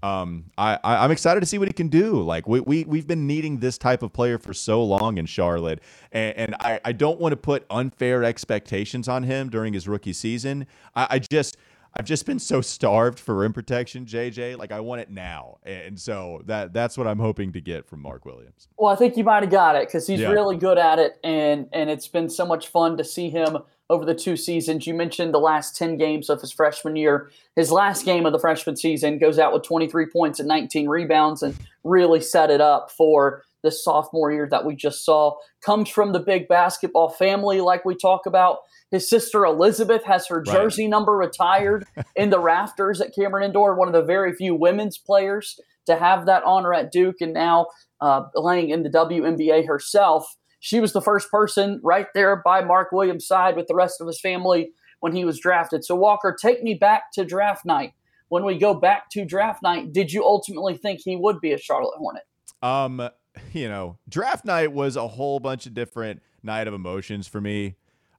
um, 0.03 0.45
I, 0.57 0.79
I 0.83 1.05
am 1.05 1.11
excited 1.11 1.39
to 1.39 1.45
see 1.45 1.57
what 1.57 1.67
he 1.67 1.73
can 1.73 1.87
do. 1.87 2.21
Like 2.21 2.47
we 2.47 2.59
we 2.59 2.83
we've 2.85 3.07
been 3.07 3.27
needing 3.27 3.59
this 3.59 3.77
type 3.77 4.03
of 4.03 4.13
player 4.13 4.37
for 4.37 4.53
so 4.53 4.83
long 4.83 5.17
in 5.17 5.25
Charlotte, 5.25 5.81
and, 6.11 6.37
and 6.37 6.55
I 6.59 6.79
I 6.85 6.91
don't 6.91 7.19
want 7.19 7.33
to 7.33 7.37
put 7.37 7.65
unfair 7.69 8.23
expectations 8.23 9.07
on 9.07 9.23
him 9.23 9.49
during 9.49 9.73
his 9.73 9.87
rookie 9.87 10.13
season. 10.13 10.67
I, 10.95 11.07
I 11.11 11.19
just. 11.19 11.57
I've 11.97 12.03
just 12.03 12.25
been 12.25 12.39
so 12.39 12.59
starved 12.59 13.21
for 13.21 13.35
rim 13.35 13.53
protection, 13.53 14.05
JJ. 14.05 14.57
Like 14.57 14.73
I 14.73 14.81
want 14.81 14.99
it 14.99 15.09
now, 15.09 15.59
and 15.63 15.97
so 15.97 16.41
that 16.43 16.73
that's 16.73 16.97
what 16.97 17.07
I'm 17.07 17.19
hoping 17.19 17.53
to 17.53 17.61
get 17.61 17.85
from 17.85 18.01
Mark 18.01 18.25
Williams. 18.25 18.67
Well, 18.77 18.91
I 18.91 18.97
think 18.97 19.15
you 19.15 19.23
might 19.23 19.43
have 19.43 19.49
got 19.49 19.77
it 19.77 19.87
because 19.87 20.05
he's 20.05 20.19
yeah. 20.19 20.31
really 20.31 20.57
good 20.57 20.77
at 20.77 20.99
it, 20.99 21.17
and 21.23 21.69
and 21.71 21.89
it's 21.89 22.09
been 22.09 22.29
so 22.29 22.45
much 22.45 22.67
fun 22.67 22.97
to 22.97 23.05
see 23.05 23.29
him 23.29 23.59
over 23.89 24.05
the 24.05 24.15
two 24.15 24.35
seasons. 24.35 24.87
You 24.87 24.93
mentioned 24.93 25.33
the 25.33 25.39
last 25.39 25.75
10 25.75 25.97
games 25.97 26.29
of 26.29 26.41
his 26.41 26.51
freshman 26.51 26.95
year. 26.95 27.29
His 27.55 27.71
last 27.71 28.05
game 28.05 28.25
of 28.25 28.33
the 28.33 28.39
freshman 28.39 28.75
season 28.75 29.19
goes 29.19 29.37
out 29.37 29.53
with 29.53 29.63
23 29.63 30.07
points 30.07 30.39
and 30.39 30.47
19 30.47 30.89
rebounds 30.89 31.43
and 31.43 31.55
really 31.83 32.21
set 32.21 32.49
it 32.49 32.61
up 32.61 32.91
for 32.91 33.43
the 33.63 33.71
sophomore 33.71 34.31
year 34.31 34.47
that 34.49 34.65
we 34.65 34.75
just 34.75 35.03
saw. 35.03 35.35
Comes 35.63 35.89
from 35.89 36.13
the 36.13 36.19
big 36.19 36.47
basketball 36.47 37.09
family, 37.09 37.61
like 37.61 37.85
we 37.85 37.95
talk 37.95 38.25
about. 38.25 38.59
His 38.91 39.09
sister 39.09 39.43
Elizabeth 39.43 40.03
has 40.03 40.27
her 40.27 40.41
jersey 40.41 40.83
right. 40.83 40.89
number 40.91 41.13
retired 41.13 41.85
in 42.15 42.29
the 42.29 42.39
rafters 42.39 43.01
at 43.01 43.15
Cameron 43.15 43.43
Indoor, 43.43 43.75
one 43.75 43.87
of 43.87 43.93
the 43.93 44.03
very 44.03 44.33
few 44.33 44.55
women's 44.55 44.97
players 44.97 45.59
to 45.87 45.95
have 45.95 46.25
that 46.25 46.43
honor 46.43 46.73
at 46.73 46.91
Duke, 46.91 47.17
and 47.21 47.33
now 47.33 47.67
uh, 48.01 48.21
playing 48.35 48.69
in 48.69 48.83
the 48.83 48.89
WNBA 48.89 49.67
herself 49.67 50.35
she 50.65 50.79
was 50.79 50.93
the 50.93 51.01
first 51.01 51.29
person 51.29 51.79
right 51.83 52.07
there 52.15 52.37
by 52.37 52.63
Mark 52.63 52.91
Williams' 52.91 53.27
side 53.27 53.55
with 53.55 53.67
the 53.67 53.75
rest 53.75 54.01
of 54.01 54.07
his 54.07 54.19
family 54.19 54.71
when 54.99 55.15
he 55.15 55.23
was 55.23 55.39
drafted. 55.39 55.85
So, 55.85 55.93
Walker, 55.95 56.35
take 56.41 56.63
me 56.63 56.73
back 56.73 57.11
to 57.13 57.23
draft 57.23 57.65
night. 57.65 57.93
When 58.29 58.43
we 58.43 58.57
go 58.57 58.73
back 58.73 59.11
to 59.11 59.25
draft 59.25 59.61
night, 59.61 59.93
did 59.93 60.11
you 60.11 60.25
ultimately 60.25 60.75
think 60.75 61.01
he 61.01 61.15
would 61.17 61.39
be 61.39 61.51
a 61.51 61.59
Charlotte 61.59 61.93
Hornet? 61.97 62.23
Um, 62.63 63.09
you 63.53 63.69
know, 63.69 63.99
draft 64.09 64.43
night 64.43 64.71
was 64.71 64.95
a 64.95 65.07
whole 65.07 65.39
bunch 65.39 65.67
of 65.67 65.75
different 65.75 66.23
night 66.41 66.67
of 66.67 66.73
emotions 66.73 67.27
for 67.27 67.39
me. 67.39 67.75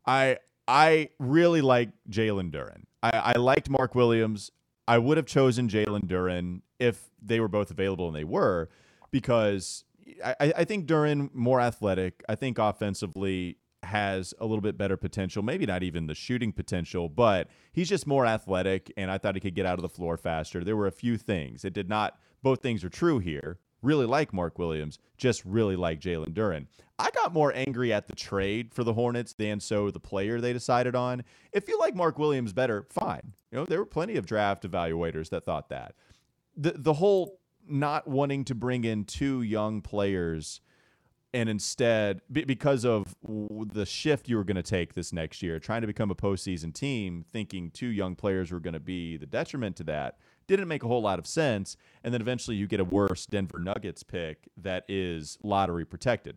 I 0.06 0.38
I 0.68 1.08
really 1.18 1.62
like 1.62 1.88
Jalen 2.08 2.52
Duren. 2.52 2.84
I, 3.02 3.10
I 3.10 3.38
liked 3.38 3.68
Mark 3.68 3.96
Williams. 3.96 4.52
I 4.86 4.98
would 4.98 5.16
have 5.16 5.26
chosen 5.26 5.68
Jalen 5.68 6.06
Duren 6.06 6.60
if 6.78 7.10
they 7.20 7.40
were 7.40 7.48
both 7.48 7.72
available, 7.72 8.06
and 8.06 8.14
they 8.14 8.22
were, 8.22 8.68
because 9.10 9.82
I, 10.24 10.52
I 10.58 10.64
think 10.64 10.86
Duren 10.86 11.34
more 11.34 11.60
athletic. 11.60 12.22
I 12.28 12.34
think 12.34 12.58
offensively 12.58 13.58
has 13.82 14.34
a 14.40 14.46
little 14.46 14.60
bit 14.60 14.76
better 14.76 14.96
potential. 14.96 15.42
Maybe 15.42 15.66
not 15.66 15.82
even 15.82 16.06
the 16.06 16.14
shooting 16.14 16.52
potential, 16.52 17.08
but 17.08 17.48
he's 17.72 17.88
just 17.88 18.06
more 18.06 18.26
athletic, 18.26 18.92
and 18.96 19.10
I 19.10 19.18
thought 19.18 19.34
he 19.34 19.40
could 19.40 19.54
get 19.54 19.66
out 19.66 19.78
of 19.78 19.82
the 19.82 19.88
floor 19.88 20.16
faster. 20.16 20.64
There 20.64 20.76
were 20.76 20.86
a 20.86 20.92
few 20.92 21.16
things. 21.16 21.64
It 21.64 21.72
did 21.72 21.88
not. 21.88 22.18
Both 22.42 22.62
things 22.62 22.84
are 22.84 22.88
true 22.88 23.18
here. 23.18 23.58
Really 23.82 24.06
like 24.06 24.32
Mark 24.32 24.58
Williams, 24.58 24.98
just 25.16 25.44
really 25.44 25.76
like 25.76 26.00
Jalen 26.00 26.32
Duren. 26.32 26.66
I 26.98 27.10
got 27.10 27.32
more 27.32 27.52
angry 27.54 27.92
at 27.92 28.08
the 28.08 28.16
trade 28.16 28.72
for 28.72 28.82
the 28.82 28.94
Hornets 28.94 29.34
than 29.34 29.60
so 29.60 29.90
the 29.90 30.00
player 30.00 30.40
they 30.40 30.52
decided 30.52 30.96
on. 30.96 31.22
If 31.52 31.68
you 31.68 31.78
like 31.78 31.94
Mark 31.94 32.18
Williams 32.18 32.52
better, 32.52 32.86
fine. 32.90 33.34
You 33.52 33.58
know, 33.58 33.64
there 33.66 33.78
were 33.78 33.86
plenty 33.86 34.16
of 34.16 34.26
draft 34.26 34.68
evaluators 34.68 35.28
that 35.30 35.44
thought 35.44 35.68
that. 35.68 35.94
The 36.56 36.72
the 36.76 36.94
whole 36.94 37.38
not 37.68 38.06
wanting 38.08 38.44
to 38.44 38.54
bring 38.54 38.84
in 38.84 39.04
two 39.04 39.42
young 39.42 39.80
players 39.80 40.60
and 41.34 41.48
instead 41.48 42.20
because 42.30 42.84
of 42.84 43.14
the 43.22 43.84
shift 43.84 44.28
you 44.28 44.36
were 44.36 44.44
going 44.44 44.56
to 44.56 44.62
take 44.62 44.94
this 44.94 45.12
next 45.12 45.42
year 45.42 45.58
trying 45.58 45.80
to 45.80 45.86
become 45.86 46.10
a 46.10 46.14
postseason 46.14 46.72
team 46.72 47.24
thinking 47.30 47.70
two 47.70 47.88
young 47.88 48.14
players 48.14 48.50
were 48.50 48.60
going 48.60 48.74
to 48.74 48.80
be 48.80 49.16
the 49.16 49.26
detriment 49.26 49.76
to 49.76 49.84
that 49.84 50.16
didn't 50.46 50.68
make 50.68 50.82
a 50.82 50.88
whole 50.88 51.02
lot 51.02 51.18
of 51.18 51.26
sense. 51.26 51.76
And 52.04 52.12
then 52.12 52.20
eventually 52.20 52.56
you 52.56 52.66
get 52.66 52.80
a 52.80 52.84
worse 52.84 53.26
denver 53.26 53.58
nuggets 53.58 54.02
pick 54.02 54.48
that 54.56 54.84
is 54.88 55.38
lottery 55.42 55.84
protected. 55.84 56.36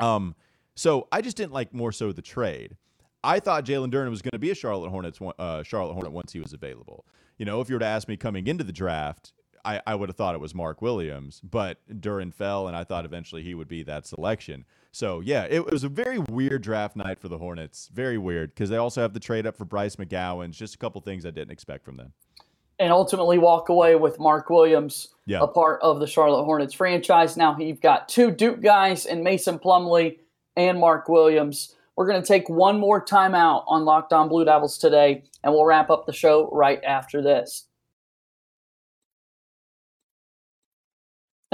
Um, 0.00 0.34
so 0.76 1.06
i 1.12 1.20
just 1.20 1.36
didn't 1.36 1.52
like 1.52 1.72
more 1.72 1.92
so 1.92 2.12
the 2.12 2.22
trade. 2.22 2.76
I 3.22 3.40
thought 3.40 3.64
jalen 3.64 3.90
duren 3.90 4.10
was 4.10 4.22
going 4.22 4.32
to 4.32 4.38
be 4.38 4.50
a 4.50 4.54
charlotte 4.54 4.90
hornets 4.90 5.18
uh, 5.38 5.62
charlotte 5.62 5.94
hornet 5.94 6.12
once 6.12 6.32
he 6.32 6.40
was 6.40 6.52
available. 6.52 7.06
You 7.38 7.46
know 7.46 7.60
if 7.60 7.68
you 7.68 7.76
were 7.76 7.80
to 7.80 7.86
ask 7.86 8.08
me 8.08 8.16
coming 8.16 8.46
into 8.46 8.64
the 8.64 8.72
draft 8.72 9.32
I, 9.64 9.80
I 9.86 9.94
would 9.94 10.08
have 10.08 10.16
thought 10.16 10.34
it 10.34 10.40
was 10.40 10.54
Mark 10.54 10.82
Williams, 10.82 11.40
but 11.40 11.78
Duren 11.90 12.32
fell, 12.32 12.68
and 12.68 12.76
I 12.76 12.84
thought 12.84 13.04
eventually 13.04 13.42
he 13.42 13.54
would 13.54 13.68
be 13.68 13.82
that 13.84 14.06
selection. 14.06 14.64
So 14.92 15.20
yeah, 15.20 15.44
it, 15.44 15.60
it 15.60 15.72
was 15.72 15.84
a 15.84 15.88
very 15.88 16.18
weird 16.18 16.62
draft 16.62 16.94
night 16.94 17.18
for 17.18 17.28
the 17.28 17.38
Hornets. 17.38 17.90
Very 17.92 18.18
weird 18.18 18.54
because 18.54 18.70
they 18.70 18.76
also 18.76 19.02
have 19.02 19.12
the 19.12 19.20
trade 19.20 19.46
up 19.46 19.56
for 19.56 19.64
Bryce 19.64 19.96
McGowens. 19.96 20.52
Just 20.52 20.74
a 20.76 20.78
couple 20.78 21.00
things 21.00 21.26
I 21.26 21.30
didn't 21.30 21.50
expect 21.50 21.84
from 21.84 21.96
them. 21.96 22.12
And 22.78 22.92
ultimately 22.92 23.38
walk 23.38 23.68
away 23.68 23.96
with 23.96 24.18
Mark 24.18 24.50
Williams, 24.50 25.08
yeah. 25.26 25.40
a 25.40 25.46
part 25.46 25.80
of 25.82 26.00
the 26.00 26.06
Charlotte 26.06 26.44
Hornets 26.44 26.74
franchise. 26.74 27.36
Now 27.36 27.56
you've 27.58 27.80
got 27.80 28.08
two 28.08 28.30
Duke 28.30 28.60
guys 28.60 29.06
and 29.06 29.22
Mason 29.22 29.58
Plumlee 29.58 30.18
and 30.56 30.78
Mark 30.78 31.08
Williams. 31.08 31.74
We're 31.96 32.08
going 32.08 32.20
to 32.20 32.26
take 32.26 32.48
one 32.48 32.78
more 32.78 33.04
timeout 33.04 33.64
on 33.68 33.84
Locked 33.84 34.12
On 34.12 34.28
Blue 34.28 34.44
Devils 34.44 34.78
today, 34.78 35.22
and 35.44 35.52
we'll 35.52 35.64
wrap 35.64 35.90
up 35.90 36.06
the 36.06 36.12
show 36.12 36.48
right 36.52 36.82
after 36.82 37.22
this. 37.22 37.66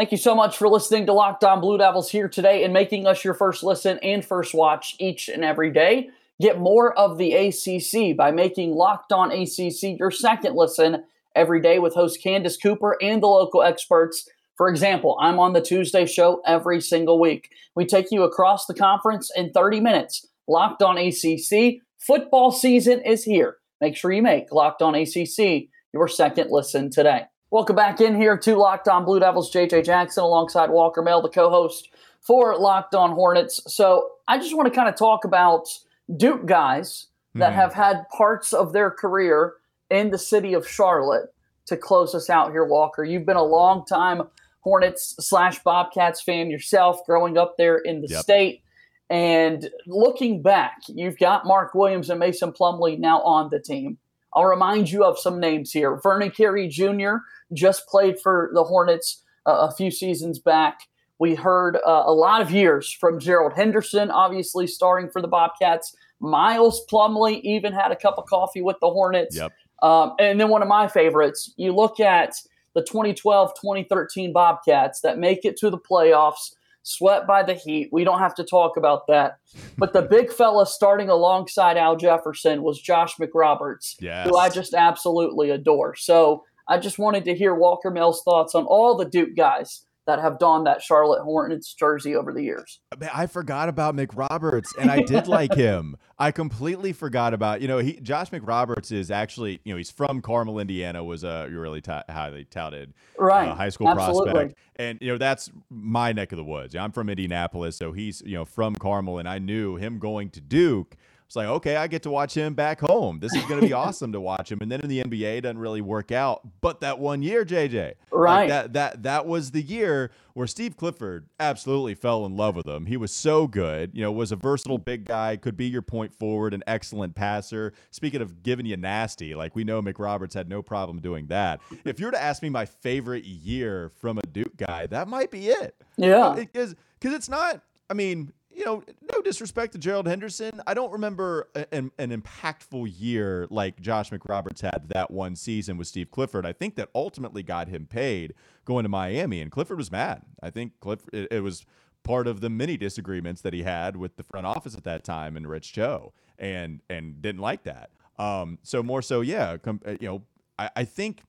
Thank 0.01 0.13
you 0.13 0.17
so 0.17 0.35
much 0.35 0.57
for 0.57 0.67
listening 0.67 1.05
to 1.05 1.13
Locked 1.13 1.45
On 1.45 1.61
Blue 1.61 1.77
Devils 1.77 2.11
here 2.11 2.27
today 2.27 2.65
and 2.65 2.73
making 2.73 3.07
us 3.07 3.23
your 3.23 3.35
first 3.35 3.63
listen 3.63 3.99
and 4.03 4.25
first 4.25 4.55
watch 4.55 4.97
each 4.99 5.29
and 5.29 5.45
every 5.45 5.71
day. 5.71 6.09
Get 6.41 6.59
more 6.59 6.99
of 6.99 7.19
the 7.19 7.35
ACC 7.35 8.17
by 8.17 8.31
making 8.31 8.71
Locked 8.71 9.13
On 9.13 9.31
ACC 9.31 9.99
your 9.99 10.11
second 10.11 10.57
listen 10.57 11.05
every 11.37 11.61
day 11.61 11.79
with 11.79 11.93
host 11.93 12.23
Candace 12.23 12.57
Cooper 12.57 12.97
and 13.03 13.23
the 13.23 13.27
local 13.27 13.63
experts. 13.63 14.27
For 14.57 14.71
example, 14.71 15.19
I'm 15.21 15.39
on 15.39 15.53
the 15.53 15.61
Tuesday 15.61 16.07
show 16.07 16.41
every 16.47 16.81
single 16.81 17.21
week. 17.21 17.51
We 17.77 17.85
take 17.85 18.11
you 18.11 18.23
across 18.23 18.65
the 18.65 18.73
conference 18.73 19.31
in 19.37 19.53
30 19.53 19.81
minutes. 19.81 20.27
Locked 20.49 20.81
On 20.81 20.97
ACC, 20.97 21.83
football 21.99 22.53
season 22.53 23.03
is 23.03 23.25
here. 23.25 23.59
Make 23.83 23.99
sure 23.99 24.13
you 24.13 24.23
make 24.23 24.51
Locked 24.51 24.81
On 24.81 24.95
ACC 24.95 25.69
your 25.93 26.09
second 26.09 26.49
listen 26.51 26.89
today. 26.89 27.27
Welcome 27.53 27.75
back 27.75 28.01
in 28.01 28.15
here 28.15 28.37
to 28.39 28.55
Locked 28.55 28.87
On 28.87 29.05
Blue 29.05 29.19
Devils. 29.19 29.53
JJ 29.53 29.85
Jackson 29.85 30.23
alongside 30.23 30.71
Walker 30.71 31.03
Mel, 31.03 31.21
the 31.21 31.29
co-host 31.29 31.89
for 32.21 32.57
Locked 32.57 32.95
On 32.95 33.11
Hornets. 33.11 33.61
So 33.67 34.09
I 34.29 34.39
just 34.39 34.57
want 34.57 34.69
to 34.69 34.75
kind 34.75 34.89
of 34.89 34.95
talk 34.95 35.25
about 35.25 35.69
Duke 36.17 36.47
guys 36.47 37.09
that 37.35 37.51
mm. 37.51 37.57
have 37.57 37.75
had 37.75 38.09
parts 38.17 38.53
of 38.53 38.73
their 38.73 38.89
career 38.89 39.55
in 39.91 40.13
the 40.13 40.19
city 40.19 40.55
of 40.55 40.69
Charlotte 40.69 41.35
to 41.67 41.77
close 41.77 42.15
us 42.15 42.31
out 42.31 42.53
here, 42.53 42.65
Walker. 42.65 43.03
You've 43.03 43.27
been 43.27 43.37
a 43.37 43.43
long 43.43 43.85
time 43.85 44.23
Hornets 44.61 45.17
slash 45.19 45.59
Bobcats 45.65 46.23
fan 46.23 46.53
yourself, 46.53 47.05
growing 47.05 47.37
up 47.37 47.57
there 47.59 47.79
in 47.79 48.01
the 48.01 48.09
yep. 48.11 48.23
state. 48.23 48.63
And 49.09 49.71
looking 49.89 50.41
back, 50.41 50.83
you've 50.87 51.19
got 51.19 51.47
Mark 51.47 51.75
Williams 51.75 52.11
and 52.11 52.21
Mason 52.21 52.53
Plumlee 52.53 52.97
now 52.97 53.21
on 53.23 53.51
the 53.51 53.59
team. 53.59 53.99
I'll 54.35 54.45
remind 54.45 54.91
you 54.91 55.05
of 55.05 55.19
some 55.19 55.41
names 55.41 55.73
here. 55.73 55.99
Vernon 56.03 56.31
Carey 56.31 56.69
Jr., 56.69 57.17
just 57.53 57.87
played 57.89 58.21
for 58.21 58.51
the 58.55 58.65
Hornets 58.65 59.23
uh, 59.47 59.69
a 59.69 59.75
few 59.75 59.91
seasons 59.91 60.39
back. 60.39 60.81
We 61.19 61.35
heard 61.35 61.77
uh, 61.77 62.05
a 62.07 62.13
lot 62.13 62.41
of 62.41 62.51
years 62.51 62.91
from 62.91 63.19
Gerald 63.19 63.53
Henderson, 63.55 64.11
obviously 64.11 64.67
starting 64.67 65.11
for 65.11 65.21
the 65.21 65.29
Bobcats. 65.29 65.95
Miles 66.21 66.85
Plumlee 66.91 67.41
even 67.43 67.73
had 67.73 67.93
a 67.93 67.97
cup 67.97 68.17
of 68.19 68.27
coffee 68.27 68.63
with 68.63 68.77
the 68.81 68.89
Hornets. 68.89 69.37
Yep. 69.37 69.53
Um, 69.83 70.15
and 70.19 70.41
then 70.41 70.49
one 70.49 70.63
of 70.63 70.69
my 70.69 70.89
favorites, 70.89 71.53
you 71.57 71.75
look 71.75 72.01
at 72.01 72.35
the 72.75 72.83
2012 72.83 73.53
2013 73.61 74.33
Bobcats 74.33 75.01
that 75.01 75.19
make 75.19 75.45
it 75.45 75.57
to 75.59 75.71
the 75.71 75.79
playoffs, 75.79 76.55
swept 76.83 77.27
by 77.27 77.43
the 77.43 77.55
Heat. 77.55 77.89
We 77.93 78.05
don't 78.05 78.19
have 78.19 78.35
to 78.37 78.45
talk 78.45 78.77
about 78.77 79.07
that. 79.09 79.39
But 79.77 79.93
the 79.93 80.03
big 80.03 80.33
fella 80.33 80.67
starting 80.67 81.09
alongside 81.09 81.77
Al 81.77 81.97
Jefferson 81.97 82.63
was 82.63 82.81
Josh 82.81 83.17
McRoberts, 83.17 83.97
yes. 84.01 84.29
who 84.29 84.37
I 84.37 84.49
just 84.49 84.75
absolutely 84.75 85.51
adore. 85.51 85.95
So 85.95 86.45
I 86.69 86.79
just 86.79 86.99
wanted 86.99 87.25
to 87.25 87.35
hear 87.35 87.55
Walker 87.55 87.91
Mill's 87.91 88.23
thoughts 88.23 88.55
on 88.55 88.65
all 88.65 88.97
the 88.97 89.05
Duke 89.05 89.37
guys 89.37 89.85
that 90.07 90.21
have 90.21 90.39
donned 90.39 90.67
that 90.67 90.83
Charlotte 90.83 91.23
Hornets 91.23 91.73
jersey 91.75 92.17
over 92.17 92.33
the 92.33 92.43
years. 92.43 92.81
I 93.13 93.27
forgot 93.27 93.69
about 93.69 93.95
McRoberts, 93.95 94.77
and 94.79 94.91
I 94.91 95.03
did 95.03 95.27
like 95.29 95.55
him. 95.55 95.97
I 96.19 96.33
completely 96.33 96.93
forgot 96.93 97.33
about 97.33 97.61
you 97.61 97.69
know 97.69 97.79
he 97.79 97.95
Josh 98.01 98.31
McRoberts 98.31 98.93
is 98.93 99.11
actually 99.11 99.61
you 99.65 99.73
know 99.73 99.79
he's 99.79 99.91
from 99.91 100.21
Carmel, 100.21 100.59
Indiana, 100.59 101.05
was 101.05 101.25
a 101.25 101.49
really 101.51 101.81
t- 101.81 101.93
highly 102.09 102.45
touted 102.45 102.93
right. 103.19 103.49
uh, 103.49 103.55
high 103.55 103.69
school 103.69 103.89
Absolutely. 103.89 104.33
prospect, 104.33 104.59
and 104.77 104.99
you 105.01 105.09
know 105.09 105.19
that's 105.19 105.51
my 105.71 106.13
neck 106.13 106.33
of 106.33 106.37
the 106.37 106.45
woods. 106.45 106.75
I'm 106.75 106.93
from 106.93 107.09
Indianapolis, 107.09 107.77
so 107.77 107.93
he's 107.93 108.23
you 108.25 108.35
know 108.35 108.45
from 108.45 108.75
Carmel, 108.75 109.19
and 109.19 109.29
I 109.29 109.39
knew 109.39 109.77
him 109.77 109.99
going 109.99 110.31
to 110.31 110.41
Duke 110.41 110.97
it's 111.31 111.37
like, 111.37 111.47
okay, 111.47 111.77
I 111.77 111.87
get 111.87 112.03
to 112.03 112.11
watch 112.11 112.35
him 112.35 112.55
back 112.55 112.81
home. 112.81 113.21
This 113.21 113.33
is 113.37 113.45
going 113.45 113.61
to 113.61 113.67
be 113.69 113.73
awesome 113.85 114.11
to 114.15 114.21
watch 114.21 114.51
him. 114.51 114.59
And 114.63 114.73
then 114.73 114.81
in 114.81 114.89
the 114.89 115.01
NBA, 115.01 115.39
it 115.39 115.41
doesn't 115.43 115.59
really 115.59 115.81
work 115.81 116.11
out. 116.11 116.41
But 116.61 116.81
that 116.81 116.99
one 116.99 117.23
year, 117.23 117.45
JJ, 117.45 117.93
right? 118.11 118.41
Like 118.41 118.49
that 118.49 118.73
that 118.73 119.03
that 119.05 119.27
was 119.27 119.53
the 119.53 119.63
year 119.63 120.11
where 120.35 120.49
Steve 120.49 120.77
Clifford 120.77 121.29
absolutely 121.39 121.95
fell 121.95 122.27
in 122.27 122.37
love 122.37 122.57
with 122.57 122.67
him. 122.67 122.87
He 122.87 122.97
was 122.97 123.13
so 123.13 123.47
good. 123.47 123.93
You 123.95 124.03
know, 124.03 124.11
was 124.11 124.33
a 124.33 124.37
versatile 124.37 124.79
big 124.79 125.05
guy, 125.05 125.37
could 125.37 125.57
be 125.57 125.67
your 125.67 125.83
point 125.83 126.13
forward, 126.13 126.53
an 126.53 126.65
excellent 126.67 127.15
passer. 127.15 127.75
Speaking 127.93 128.23
of 128.23 128.43
giving 128.43 128.67
you 128.67 128.77
nasty, 128.77 129.37
like 129.37 129.55
we 129.55 129.63
know 129.63 129.81
McRoberts 129.81 130.35
had 130.35 130.49
no 130.49 130.63
problem 130.63 130.99
doing 130.99 131.29
that. 131.29 131.61
If 131.85 132.01
you 132.01 132.07
were 132.07 132.13
to 132.13 132.21
ask 132.21 132.43
me 132.43 132.49
my 132.49 132.67
favorite 132.67 133.25
year 133.25 133.93
from 134.01 134.19
a 134.19 134.27
Duke 134.27 134.57
guy, 134.57 134.87
that 134.87 135.07
might 135.07 135.31
be 135.31 135.47
it. 135.47 135.77
Yeah, 135.97 136.35
because 136.37 136.75
because 136.99 137.15
it's 137.15 137.29
not. 137.29 137.63
I 137.89 137.95
mean, 137.95 138.33
you 138.53 138.65
know, 138.65 138.83
no 139.01 139.23
disrespect 139.23 139.73
to 139.73 139.79
Gerald 139.79 140.07
Henderson. 140.07 140.61
I 140.67 140.75
don't 140.75 140.93
remember 140.93 141.49
an, 141.73 141.93
an, 141.99 142.11
impactful 142.11 142.93
year 142.99 143.47
like 143.49 143.81
Josh 143.81 144.11
McRoberts 144.11 144.61
had 144.61 144.89
that 144.89 145.11
one 145.11 145.37
season 145.37 145.77
with 145.77 145.87
Steve 145.87 146.11
Clifford. 146.11 146.45
I 146.45 146.53
think 146.53 146.75
that 146.77 146.89
ultimately 146.95 147.43
got 147.43 147.69
him 147.69 147.87
paid 147.87 148.35
going 148.65 148.83
to 148.83 148.89
Miami, 148.89 149.41
and 149.41 149.51
Clifford 149.51 149.79
was 149.79 149.91
mad. 149.93 150.23
I 150.43 150.51
think 150.51 150.73
Clifford, 150.81 151.15
it, 151.15 151.29
it 151.31 151.41
was 151.41 151.65
part 152.03 152.27
of 152.27 152.41
the 152.41 152.51
many 152.51 152.77
disagreements 152.77 153.41
that 153.43 153.53
he 153.53 153.63
had 153.63 153.97
with 153.97 154.17
the 154.17 154.23
front 154.23 154.47
office 154.47 154.75
at 154.75 154.85
that 154.85 155.05
time 155.05 155.37
and 155.37 155.49
Rich 155.49 155.73
Cho, 155.73 156.13
and 156.39 156.81
and 156.91 157.23
didn't 157.23 157.41
like 157.41 157.63
that. 157.65 157.91
Um, 158.19 158.59
so 158.63 158.83
more 158.83 159.01
so, 159.01 159.21
yeah, 159.21 159.57
com, 159.57 159.81
uh, 159.87 159.93
you 160.01 160.09
know, 160.09 160.23
I, 160.59 160.71
I 160.77 160.85
think 160.85 161.23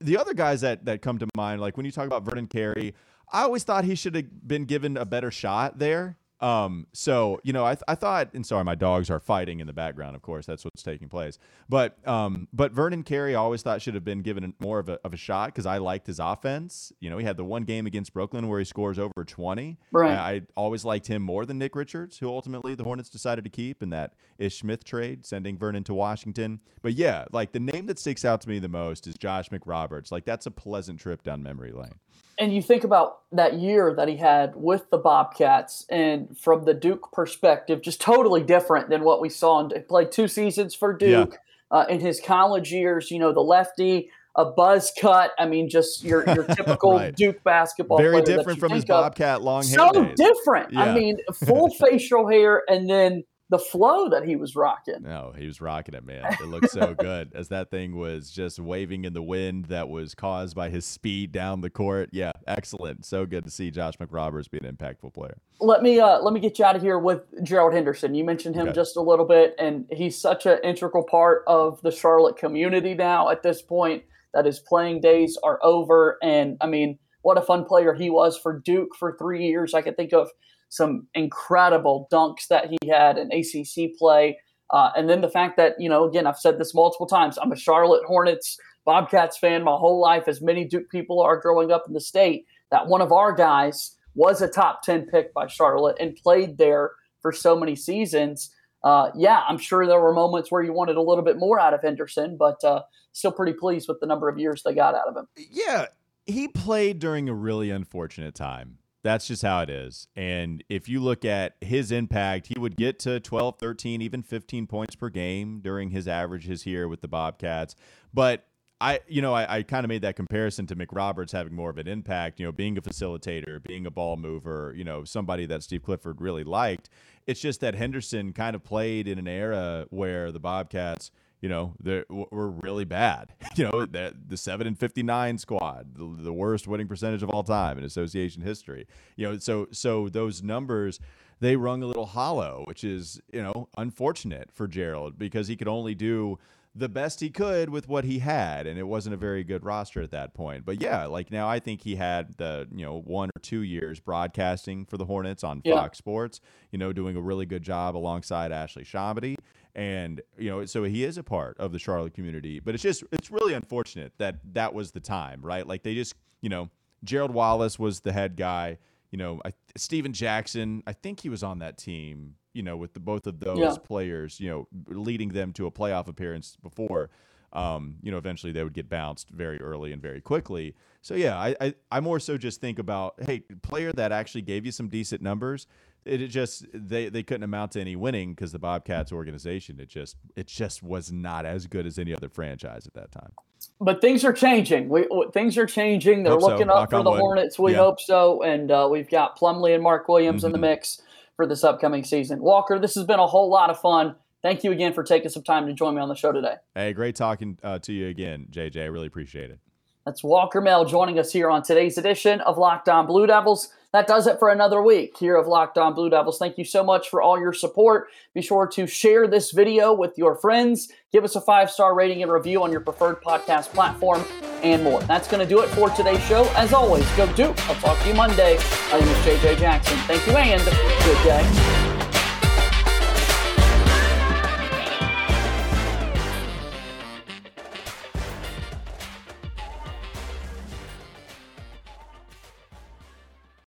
the 0.00 0.16
other 0.16 0.32
guys 0.32 0.60
that 0.60 0.84
that 0.84 1.02
come 1.02 1.18
to 1.18 1.26
mind, 1.36 1.60
like 1.60 1.76
when 1.76 1.86
you 1.86 1.92
talk 1.92 2.06
about 2.06 2.22
Vernon 2.22 2.46
Carey, 2.46 2.94
I 3.32 3.42
always 3.42 3.64
thought 3.64 3.84
he 3.84 3.94
should 3.94 4.14
have 4.14 4.46
been 4.46 4.64
given 4.64 4.96
a 4.96 5.04
better 5.04 5.30
shot 5.30 5.78
there. 5.78 6.16
Um, 6.40 6.86
so 6.92 7.40
you 7.44 7.52
know, 7.52 7.64
I, 7.64 7.74
th- 7.74 7.84
I 7.88 7.94
thought, 7.94 8.34
and 8.34 8.44
sorry, 8.44 8.64
my 8.64 8.74
dogs 8.74 9.08
are 9.10 9.20
fighting 9.20 9.60
in 9.60 9.66
the 9.66 9.72
background. 9.72 10.16
Of 10.16 10.22
course, 10.22 10.44
that's 10.44 10.64
what's 10.64 10.82
taking 10.82 11.08
place. 11.08 11.38
But 11.68 11.96
um, 12.06 12.48
but 12.52 12.72
Vernon 12.72 13.02
Carey, 13.02 13.34
I 13.34 13.38
always 13.38 13.62
thought 13.62 13.80
should 13.80 13.94
have 13.94 14.04
been 14.04 14.20
given 14.22 14.52
more 14.60 14.78
of 14.78 14.88
a 14.88 14.98
of 15.04 15.14
a 15.14 15.16
shot 15.16 15.48
because 15.48 15.66
I 15.66 15.78
liked 15.78 16.06
his 16.06 16.18
offense. 16.18 16.92
You 17.00 17.08
know, 17.08 17.18
he 17.18 17.24
had 17.24 17.36
the 17.36 17.44
one 17.44 17.64
game 17.64 17.86
against 17.86 18.12
Brooklyn 18.12 18.48
where 18.48 18.58
he 18.58 18.64
scores 18.64 18.98
over 18.98 19.24
twenty. 19.24 19.78
Right. 19.92 20.12
I, 20.12 20.32
I 20.32 20.42
always 20.56 20.84
liked 20.84 21.06
him 21.06 21.22
more 21.22 21.46
than 21.46 21.58
Nick 21.58 21.74
Richards, 21.74 22.18
who 22.18 22.28
ultimately 22.28 22.74
the 22.74 22.84
Hornets 22.84 23.08
decided 23.08 23.44
to 23.44 23.50
keep 23.50 23.82
in 23.82 23.90
that 23.90 24.14
Ish 24.38 24.58
Smith 24.58 24.84
trade, 24.84 25.24
sending 25.24 25.56
Vernon 25.56 25.84
to 25.84 25.94
Washington. 25.94 26.60
But 26.82 26.94
yeah, 26.94 27.24
like 27.32 27.52
the 27.52 27.60
name 27.60 27.86
that 27.86 27.98
sticks 27.98 28.24
out 28.24 28.42
to 28.42 28.48
me 28.48 28.58
the 28.58 28.68
most 28.68 29.06
is 29.06 29.14
Josh 29.14 29.48
McRoberts. 29.48 30.12
Like 30.12 30.26
that's 30.26 30.46
a 30.46 30.50
pleasant 30.50 31.00
trip 31.00 31.22
down 31.22 31.42
memory 31.42 31.72
lane 31.72 32.00
and 32.38 32.54
you 32.54 32.60
think 32.60 32.84
about 32.84 33.20
that 33.32 33.54
year 33.54 33.94
that 33.96 34.08
he 34.08 34.16
had 34.16 34.54
with 34.56 34.90
the 34.90 34.98
Bobcats, 34.98 35.86
and 35.88 36.36
from 36.38 36.64
the 36.64 36.74
Duke 36.74 37.10
perspective, 37.12 37.80
just 37.80 38.00
totally 38.00 38.42
different 38.42 38.90
than 38.90 39.04
what 39.04 39.20
we 39.20 39.28
saw. 39.28 39.68
He 39.68 39.80
played 39.80 40.12
two 40.12 40.28
seasons 40.28 40.74
for 40.74 40.92
Duke 40.92 41.38
yeah. 41.72 41.78
uh, 41.78 41.86
in 41.88 42.00
his 42.00 42.20
college 42.20 42.72
years. 42.72 43.10
You 43.10 43.18
know, 43.18 43.32
the 43.32 43.40
lefty, 43.40 44.10
a 44.34 44.44
buzz 44.44 44.92
cut. 45.00 45.32
I 45.38 45.46
mean, 45.46 45.70
just 45.70 46.04
your 46.04 46.24
your 46.26 46.44
typical 46.54 46.92
right. 46.92 47.16
Duke 47.16 47.42
basketball. 47.42 47.98
Very 47.98 48.22
different 48.22 48.60
from 48.60 48.72
his 48.72 48.84
Bobcat 48.84 49.42
long 49.42 49.62
hair. 49.62 49.78
So 49.78 49.92
days. 49.92 50.14
different. 50.16 50.72
Yeah. 50.72 50.82
I 50.82 50.94
mean, 50.94 51.16
full 51.46 51.70
facial 51.70 52.28
hair, 52.28 52.62
and 52.68 52.88
then 52.88 53.24
the 53.48 53.58
flow 53.58 54.08
that 54.08 54.24
he 54.24 54.34
was 54.34 54.56
rocking. 54.56 55.02
No, 55.02 55.32
he 55.36 55.46
was 55.46 55.60
rocking 55.60 55.94
it, 55.94 56.04
man. 56.04 56.24
It 56.40 56.48
looked 56.48 56.70
so 56.70 56.94
good 56.94 57.32
as 57.34 57.48
that 57.48 57.70
thing 57.70 57.96
was 57.96 58.30
just 58.30 58.58
waving 58.58 59.04
in 59.04 59.12
the 59.12 59.22
wind 59.22 59.66
that 59.66 59.88
was 59.88 60.14
caused 60.14 60.56
by 60.56 60.68
his 60.68 60.84
speed 60.84 61.30
down 61.30 61.60
the 61.60 61.70
court. 61.70 62.08
Yeah, 62.12 62.32
excellent. 62.48 63.04
So 63.04 63.24
good 63.24 63.44
to 63.44 63.50
see 63.50 63.70
Josh 63.70 63.94
McRoberts 63.98 64.50
be 64.50 64.58
an 64.58 64.76
impactful 64.76 65.14
player. 65.14 65.38
Let 65.60 65.82
me 65.82 66.00
uh, 66.00 66.18
let 66.20 66.34
me 66.34 66.40
get 66.40 66.58
you 66.58 66.64
out 66.64 66.74
of 66.74 66.82
here 66.82 66.98
with 66.98 67.22
Gerald 67.44 67.72
Henderson. 67.72 68.14
You 68.14 68.24
mentioned 68.24 68.56
him 68.56 68.68
okay. 68.68 68.74
just 68.74 68.96
a 68.96 69.02
little 69.02 69.26
bit, 69.26 69.54
and 69.58 69.86
he's 69.92 70.20
such 70.20 70.46
an 70.46 70.58
integral 70.64 71.04
part 71.04 71.44
of 71.46 71.80
the 71.82 71.92
Charlotte 71.92 72.36
community 72.36 72.94
now. 72.94 73.28
At 73.28 73.42
this 73.42 73.62
point, 73.62 74.02
that 74.34 74.44
his 74.44 74.58
playing 74.58 75.00
days 75.00 75.38
are 75.44 75.60
over, 75.62 76.18
and 76.20 76.56
I 76.60 76.66
mean, 76.66 76.98
what 77.22 77.38
a 77.38 77.42
fun 77.42 77.64
player 77.64 77.94
he 77.94 78.10
was 78.10 78.36
for 78.36 78.58
Duke 78.58 78.94
for 78.98 79.16
three 79.16 79.46
years. 79.46 79.72
I 79.72 79.82
can 79.82 79.94
think 79.94 80.12
of 80.12 80.30
some 80.68 81.06
incredible 81.14 82.08
dunks 82.12 82.48
that 82.48 82.68
he 82.68 82.78
had 82.88 83.18
in 83.18 83.30
ACC 83.32 83.96
play. 83.96 84.38
Uh, 84.70 84.90
and 84.96 85.08
then 85.08 85.20
the 85.20 85.30
fact 85.30 85.56
that, 85.56 85.74
you 85.78 85.88
know, 85.88 86.04
again, 86.04 86.26
I've 86.26 86.38
said 86.38 86.58
this 86.58 86.74
multiple 86.74 87.06
times, 87.06 87.38
I'm 87.38 87.52
a 87.52 87.56
Charlotte 87.56 88.04
Hornets 88.04 88.58
Bobcats 88.84 89.36
fan 89.36 89.64
my 89.64 89.76
whole 89.76 90.00
life, 90.00 90.28
as 90.28 90.40
many 90.40 90.64
Duke 90.64 90.88
people 90.90 91.20
are 91.20 91.36
growing 91.36 91.72
up 91.72 91.84
in 91.86 91.92
the 91.92 92.00
state, 92.00 92.46
that 92.70 92.86
one 92.86 93.00
of 93.00 93.12
our 93.12 93.32
guys 93.32 93.96
was 94.14 94.40
a 94.40 94.48
top 94.48 94.82
10 94.82 95.06
pick 95.06 95.34
by 95.34 95.46
Charlotte 95.46 95.96
and 96.00 96.16
played 96.16 96.56
there 96.56 96.92
for 97.20 97.32
so 97.32 97.58
many 97.58 97.76
seasons. 97.76 98.50
Uh, 98.82 99.10
yeah, 99.16 99.42
I'm 99.48 99.58
sure 99.58 99.86
there 99.86 100.00
were 100.00 100.14
moments 100.14 100.50
where 100.50 100.62
you 100.62 100.72
wanted 100.72 100.96
a 100.96 101.02
little 101.02 101.24
bit 101.24 101.38
more 101.38 101.58
out 101.58 101.74
of 101.74 101.82
Henderson, 101.82 102.36
but 102.36 102.62
uh, 102.62 102.82
still 103.12 103.32
pretty 103.32 103.52
pleased 103.52 103.88
with 103.88 103.98
the 104.00 104.06
number 104.06 104.28
of 104.28 104.38
years 104.38 104.62
they 104.62 104.74
got 104.74 104.94
out 104.94 105.08
of 105.08 105.16
him. 105.16 105.26
Yeah, 105.36 105.86
he 106.24 106.46
played 106.46 107.00
during 107.00 107.28
a 107.28 107.34
really 107.34 107.70
unfortunate 107.70 108.34
time. 108.34 108.78
That's 109.06 109.28
just 109.28 109.42
how 109.42 109.60
it 109.60 109.70
is. 109.70 110.08
And 110.16 110.64
if 110.68 110.88
you 110.88 110.98
look 110.98 111.24
at 111.24 111.54
his 111.60 111.92
impact, 111.92 112.48
he 112.48 112.58
would 112.58 112.76
get 112.76 112.98
to 113.00 113.20
12, 113.20 113.56
13, 113.56 114.02
even 114.02 114.20
15 114.20 114.66
points 114.66 114.96
per 114.96 115.10
game 115.10 115.60
during 115.60 115.90
his 115.90 116.08
averages 116.08 116.64
here 116.64 116.88
with 116.88 117.02
the 117.02 117.08
Bobcats. 117.08 117.76
But 118.12 118.48
I, 118.80 118.98
you 119.06 119.22
know, 119.22 119.32
I, 119.32 119.58
I 119.58 119.62
kind 119.62 119.84
of 119.84 119.90
made 119.90 120.02
that 120.02 120.16
comparison 120.16 120.66
to 120.66 120.74
McRoberts 120.74 121.30
having 121.30 121.54
more 121.54 121.70
of 121.70 121.78
an 121.78 121.86
impact, 121.86 122.40
you 122.40 122.46
know, 122.46 122.50
being 122.50 122.76
a 122.78 122.82
facilitator, 122.82 123.62
being 123.62 123.86
a 123.86 123.92
ball 123.92 124.16
mover, 124.16 124.74
you 124.76 124.82
know, 124.82 125.04
somebody 125.04 125.46
that 125.46 125.62
Steve 125.62 125.84
Clifford 125.84 126.20
really 126.20 126.42
liked. 126.42 126.90
It's 127.28 127.40
just 127.40 127.60
that 127.60 127.76
Henderson 127.76 128.32
kind 128.32 128.56
of 128.56 128.64
played 128.64 129.06
in 129.06 129.20
an 129.20 129.28
era 129.28 129.86
where 129.90 130.32
the 130.32 130.40
Bobcats– 130.40 131.12
you 131.40 131.48
know, 131.48 131.74
they 131.80 132.04
were 132.08 132.50
really 132.50 132.84
bad. 132.84 133.34
You 133.56 133.64
know, 133.64 133.86
the, 133.86 134.14
the 134.28 134.36
7 134.36 134.66
and 134.66 134.78
59 134.78 135.38
squad, 135.38 135.94
the, 135.94 136.24
the 136.24 136.32
worst 136.32 136.68
winning 136.68 136.88
percentage 136.88 137.22
of 137.22 137.30
all 137.30 137.42
time 137.42 137.78
in 137.78 137.84
association 137.84 138.42
history. 138.42 138.86
You 139.16 139.30
know, 139.30 139.38
so 139.38 139.68
so 139.72 140.10
those 140.10 140.42
numbers 140.42 141.00
they 141.40 141.56
rung 141.56 141.82
a 141.82 141.86
little 141.86 142.06
hollow, 142.06 142.64
which 142.66 142.84
is, 142.84 143.20
you 143.32 143.42
know, 143.42 143.68
unfortunate 143.76 144.50
for 144.52 144.66
Gerald 144.66 145.18
because 145.18 145.48
he 145.48 145.56
could 145.56 145.68
only 145.68 145.94
do 145.94 146.38
the 146.76 146.88
best 146.88 147.20
he 147.20 147.30
could 147.30 147.70
with 147.70 147.88
what 147.88 148.04
he 148.04 148.18
had 148.18 148.66
and 148.66 148.78
it 148.78 148.82
wasn't 148.82 149.14
a 149.14 149.16
very 149.16 149.42
good 149.42 149.64
roster 149.64 150.02
at 150.02 150.10
that 150.10 150.34
point 150.34 150.66
but 150.66 150.78
yeah 150.78 151.06
like 151.06 151.30
now 151.30 151.48
i 151.48 151.58
think 151.58 151.80
he 151.80 151.96
had 151.96 152.36
the 152.36 152.68
you 152.70 152.84
know 152.84 153.00
one 153.00 153.30
or 153.34 153.40
two 153.40 153.62
years 153.62 153.98
broadcasting 153.98 154.84
for 154.84 154.98
the 154.98 155.06
hornets 155.06 155.42
on 155.42 155.62
yeah. 155.64 155.74
fox 155.74 155.96
sports 155.96 156.38
you 156.70 156.78
know 156.78 156.92
doing 156.92 157.16
a 157.16 157.20
really 157.20 157.46
good 157.46 157.62
job 157.62 157.96
alongside 157.96 158.52
Ashley 158.52 158.84
ShahAhmadi 158.84 159.36
and 159.76 160.22
you 160.38 160.50
know 160.50 160.64
so 160.64 160.82
he 160.82 161.04
is 161.04 161.18
a 161.18 161.22
part 161.22 161.56
of 161.58 161.70
the 161.70 161.78
charlotte 161.78 162.14
community 162.14 162.58
but 162.58 162.74
it's 162.74 162.82
just 162.82 163.04
it's 163.12 163.30
really 163.30 163.52
unfortunate 163.52 164.12
that 164.16 164.36
that 164.52 164.74
was 164.74 164.90
the 164.90 165.00
time 165.00 165.40
right? 165.42 165.66
Like 165.66 165.84
they 165.84 165.94
just 165.94 166.14
you 166.40 166.48
know 166.48 166.70
gerald 167.04 167.30
wallace 167.30 167.78
was 167.78 168.00
the 168.00 168.12
head 168.12 168.36
guy. 168.36 168.78
You 169.12 169.18
know 169.18 169.40
I, 169.44 169.52
stephen 169.76 170.12
jackson 170.12 170.82
i 170.86 170.92
think 170.92 171.20
he 171.20 171.28
was 171.28 171.42
on 171.42 171.60
that 171.60 171.78
team 171.78 172.34
you 172.52 172.62
know 172.62 172.76
with 172.76 172.92
the 172.92 173.00
both 173.00 173.26
of 173.26 173.38
those 173.38 173.58
yeah. 173.58 173.74
players 173.82 174.40
you 174.40 174.50
know 174.50 174.68
leading 174.88 175.28
them 175.28 175.52
to 175.54 175.66
a 175.66 175.70
playoff 175.70 176.08
appearance 176.08 176.56
before 176.62 177.08
um, 177.52 177.96
you 178.02 178.10
know 178.10 178.18
eventually 178.18 178.52
they 178.52 178.62
would 178.62 178.74
get 178.74 178.88
bounced 178.88 179.30
very 179.30 179.58
early 179.60 179.92
and 179.92 180.02
very 180.02 180.20
quickly. 180.20 180.74
So 181.00 181.14
yeah 181.14 181.38
I, 181.38 181.56
I 181.60 181.74
i 181.90 182.00
more 182.00 182.20
so 182.20 182.36
just 182.36 182.60
think 182.60 182.78
about 182.78 183.14
hey 183.22 183.40
player 183.62 183.92
that 183.92 184.12
actually 184.12 184.42
gave 184.42 184.66
you 184.66 184.72
some 184.72 184.88
decent 184.88 185.22
numbers 185.22 185.66
it, 186.06 186.22
it 186.22 186.28
just 186.28 186.64
they 186.72 187.08
they 187.08 187.22
couldn't 187.22 187.42
amount 187.44 187.72
to 187.72 187.80
any 187.80 187.96
winning 187.96 188.30
because 188.34 188.52
the 188.52 188.58
Bobcats 188.58 189.12
organization 189.12 189.78
it 189.80 189.88
just 189.88 190.16
it 190.36 190.46
just 190.46 190.82
was 190.82 191.12
not 191.12 191.44
as 191.44 191.66
good 191.66 191.86
as 191.86 191.98
any 191.98 192.14
other 192.14 192.28
franchise 192.28 192.86
at 192.86 192.94
that 192.94 193.12
time. 193.12 193.32
But 193.80 194.00
things 194.00 194.24
are 194.24 194.32
changing. 194.32 194.88
We 194.88 195.06
things 195.32 195.58
are 195.58 195.66
changing. 195.66 196.22
They're 196.22 196.32
Hope 196.34 196.42
so. 196.42 196.48
looking 196.48 196.68
up 196.70 196.76
Knock 196.76 196.90
for 196.90 197.02
the 197.02 197.10
wood. 197.10 197.20
Hornets. 197.20 197.58
We 197.58 197.72
Yeah. 197.72 197.78
hope 197.78 198.00
so. 198.00 198.42
And 198.42 198.70
uh, 198.70 198.88
we've 198.90 199.08
got 199.10 199.38
Plumlee 199.38 199.74
and 199.74 199.82
Mark 199.82 200.08
Williams 200.08 200.44
in 200.44 200.52
the 200.52 200.58
Mhm. 200.58 200.62
mix 200.62 201.02
for 201.36 201.46
this 201.46 201.64
upcoming 201.64 202.04
season. 202.04 202.40
Walker, 202.40 202.78
this 202.78 202.94
has 202.94 203.04
been 203.04 203.18
a 203.18 203.26
whole 203.26 203.50
lot 203.50 203.68
of 203.70 203.78
fun. 203.78 204.14
Thank 204.42 204.62
you 204.64 204.72
again 204.72 204.92
for 204.92 205.02
taking 205.02 205.28
some 205.28 205.42
time 205.42 205.66
to 205.66 205.72
join 205.72 205.94
me 205.94 206.00
on 206.00 206.08
the 206.08 206.14
show 206.14 206.32
today. 206.32 206.54
Hey, 206.74 206.92
great 206.92 207.16
talking 207.16 207.58
uh, 207.62 207.78
to 207.80 207.92
you 207.92 208.08
again, 208.08 208.46
JJ. 208.50 208.82
I 208.82 208.86
really 208.86 209.06
appreciate 209.08 209.50
it. 209.50 209.58
That's 210.04 210.22
Walker 210.22 210.60
Mel 210.60 210.84
joining 210.84 211.18
us 211.18 211.32
here 211.32 211.50
on 211.50 211.62
today's 211.64 211.98
edition 211.98 212.40
of 212.42 212.56
Locked 212.58 212.88
On 212.88 213.06
Blue 213.06 213.26
Devils. 213.26 213.72
That 213.96 214.06
does 214.06 214.26
it 214.26 214.38
for 214.38 214.50
another 214.50 214.82
week 214.82 215.16
here 215.16 215.36
of 215.36 215.46
Locked 215.46 215.78
On 215.78 215.94
Blue 215.94 216.10
Devils. 216.10 216.36
Thank 216.36 216.58
you 216.58 216.66
so 216.66 216.84
much 216.84 217.08
for 217.08 217.22
all 217.22 217.40
your 217.40 217.54
support. 217.54 218.08
Be 218.34 218.42
sure 218.42 218.66
to 218.66 218.86
share 218.86 219.26
this 219.26 219.52
video 219.52 219.94
with 219.94 220.18
your 220.18 220.34
friends. 220.34 220.92
Give 221.12 221.24
us 221.24 221.34
a 221.34 221.40
five 221.40 221.70
star 221.70 221.94
rating 221.94 222.22
and 222.22 222.30
review 222.30 222.62
on 222.62 222.70
your 222.70 222.82
preferred 222.82 223.22
podcast 223.22 223.68
platform 223.68 224.22
and 224.62 224.84
more. 224.84 225.00
That's 225.04 225.28
going 225.28 225.42
to 225.42 225.48
do 225.48 225.62
it 225.62 225.68
for 225.68 225.88
today's 225.88 226.22
show. 226.24 226.44
As 226.56 226.74
always, 226.74 227.10
go 227.12 227.26
Duke. 227.32 227.58
I'll 227.70 227.74
talk 227.76 227.98
to 228.00 228.08
you 228.08 228.14
Monday. 228.14 228.58
My 228.92 229.00
name 229.00 229.08
is 229.08 229.16
JJ 229.24 229.60
Jackson. 229.60 229.96
Thank 230.00 230.26
you 230.26 230.34
and 230.36 230.62
good 230.62 231.24
day. 231.24 231.85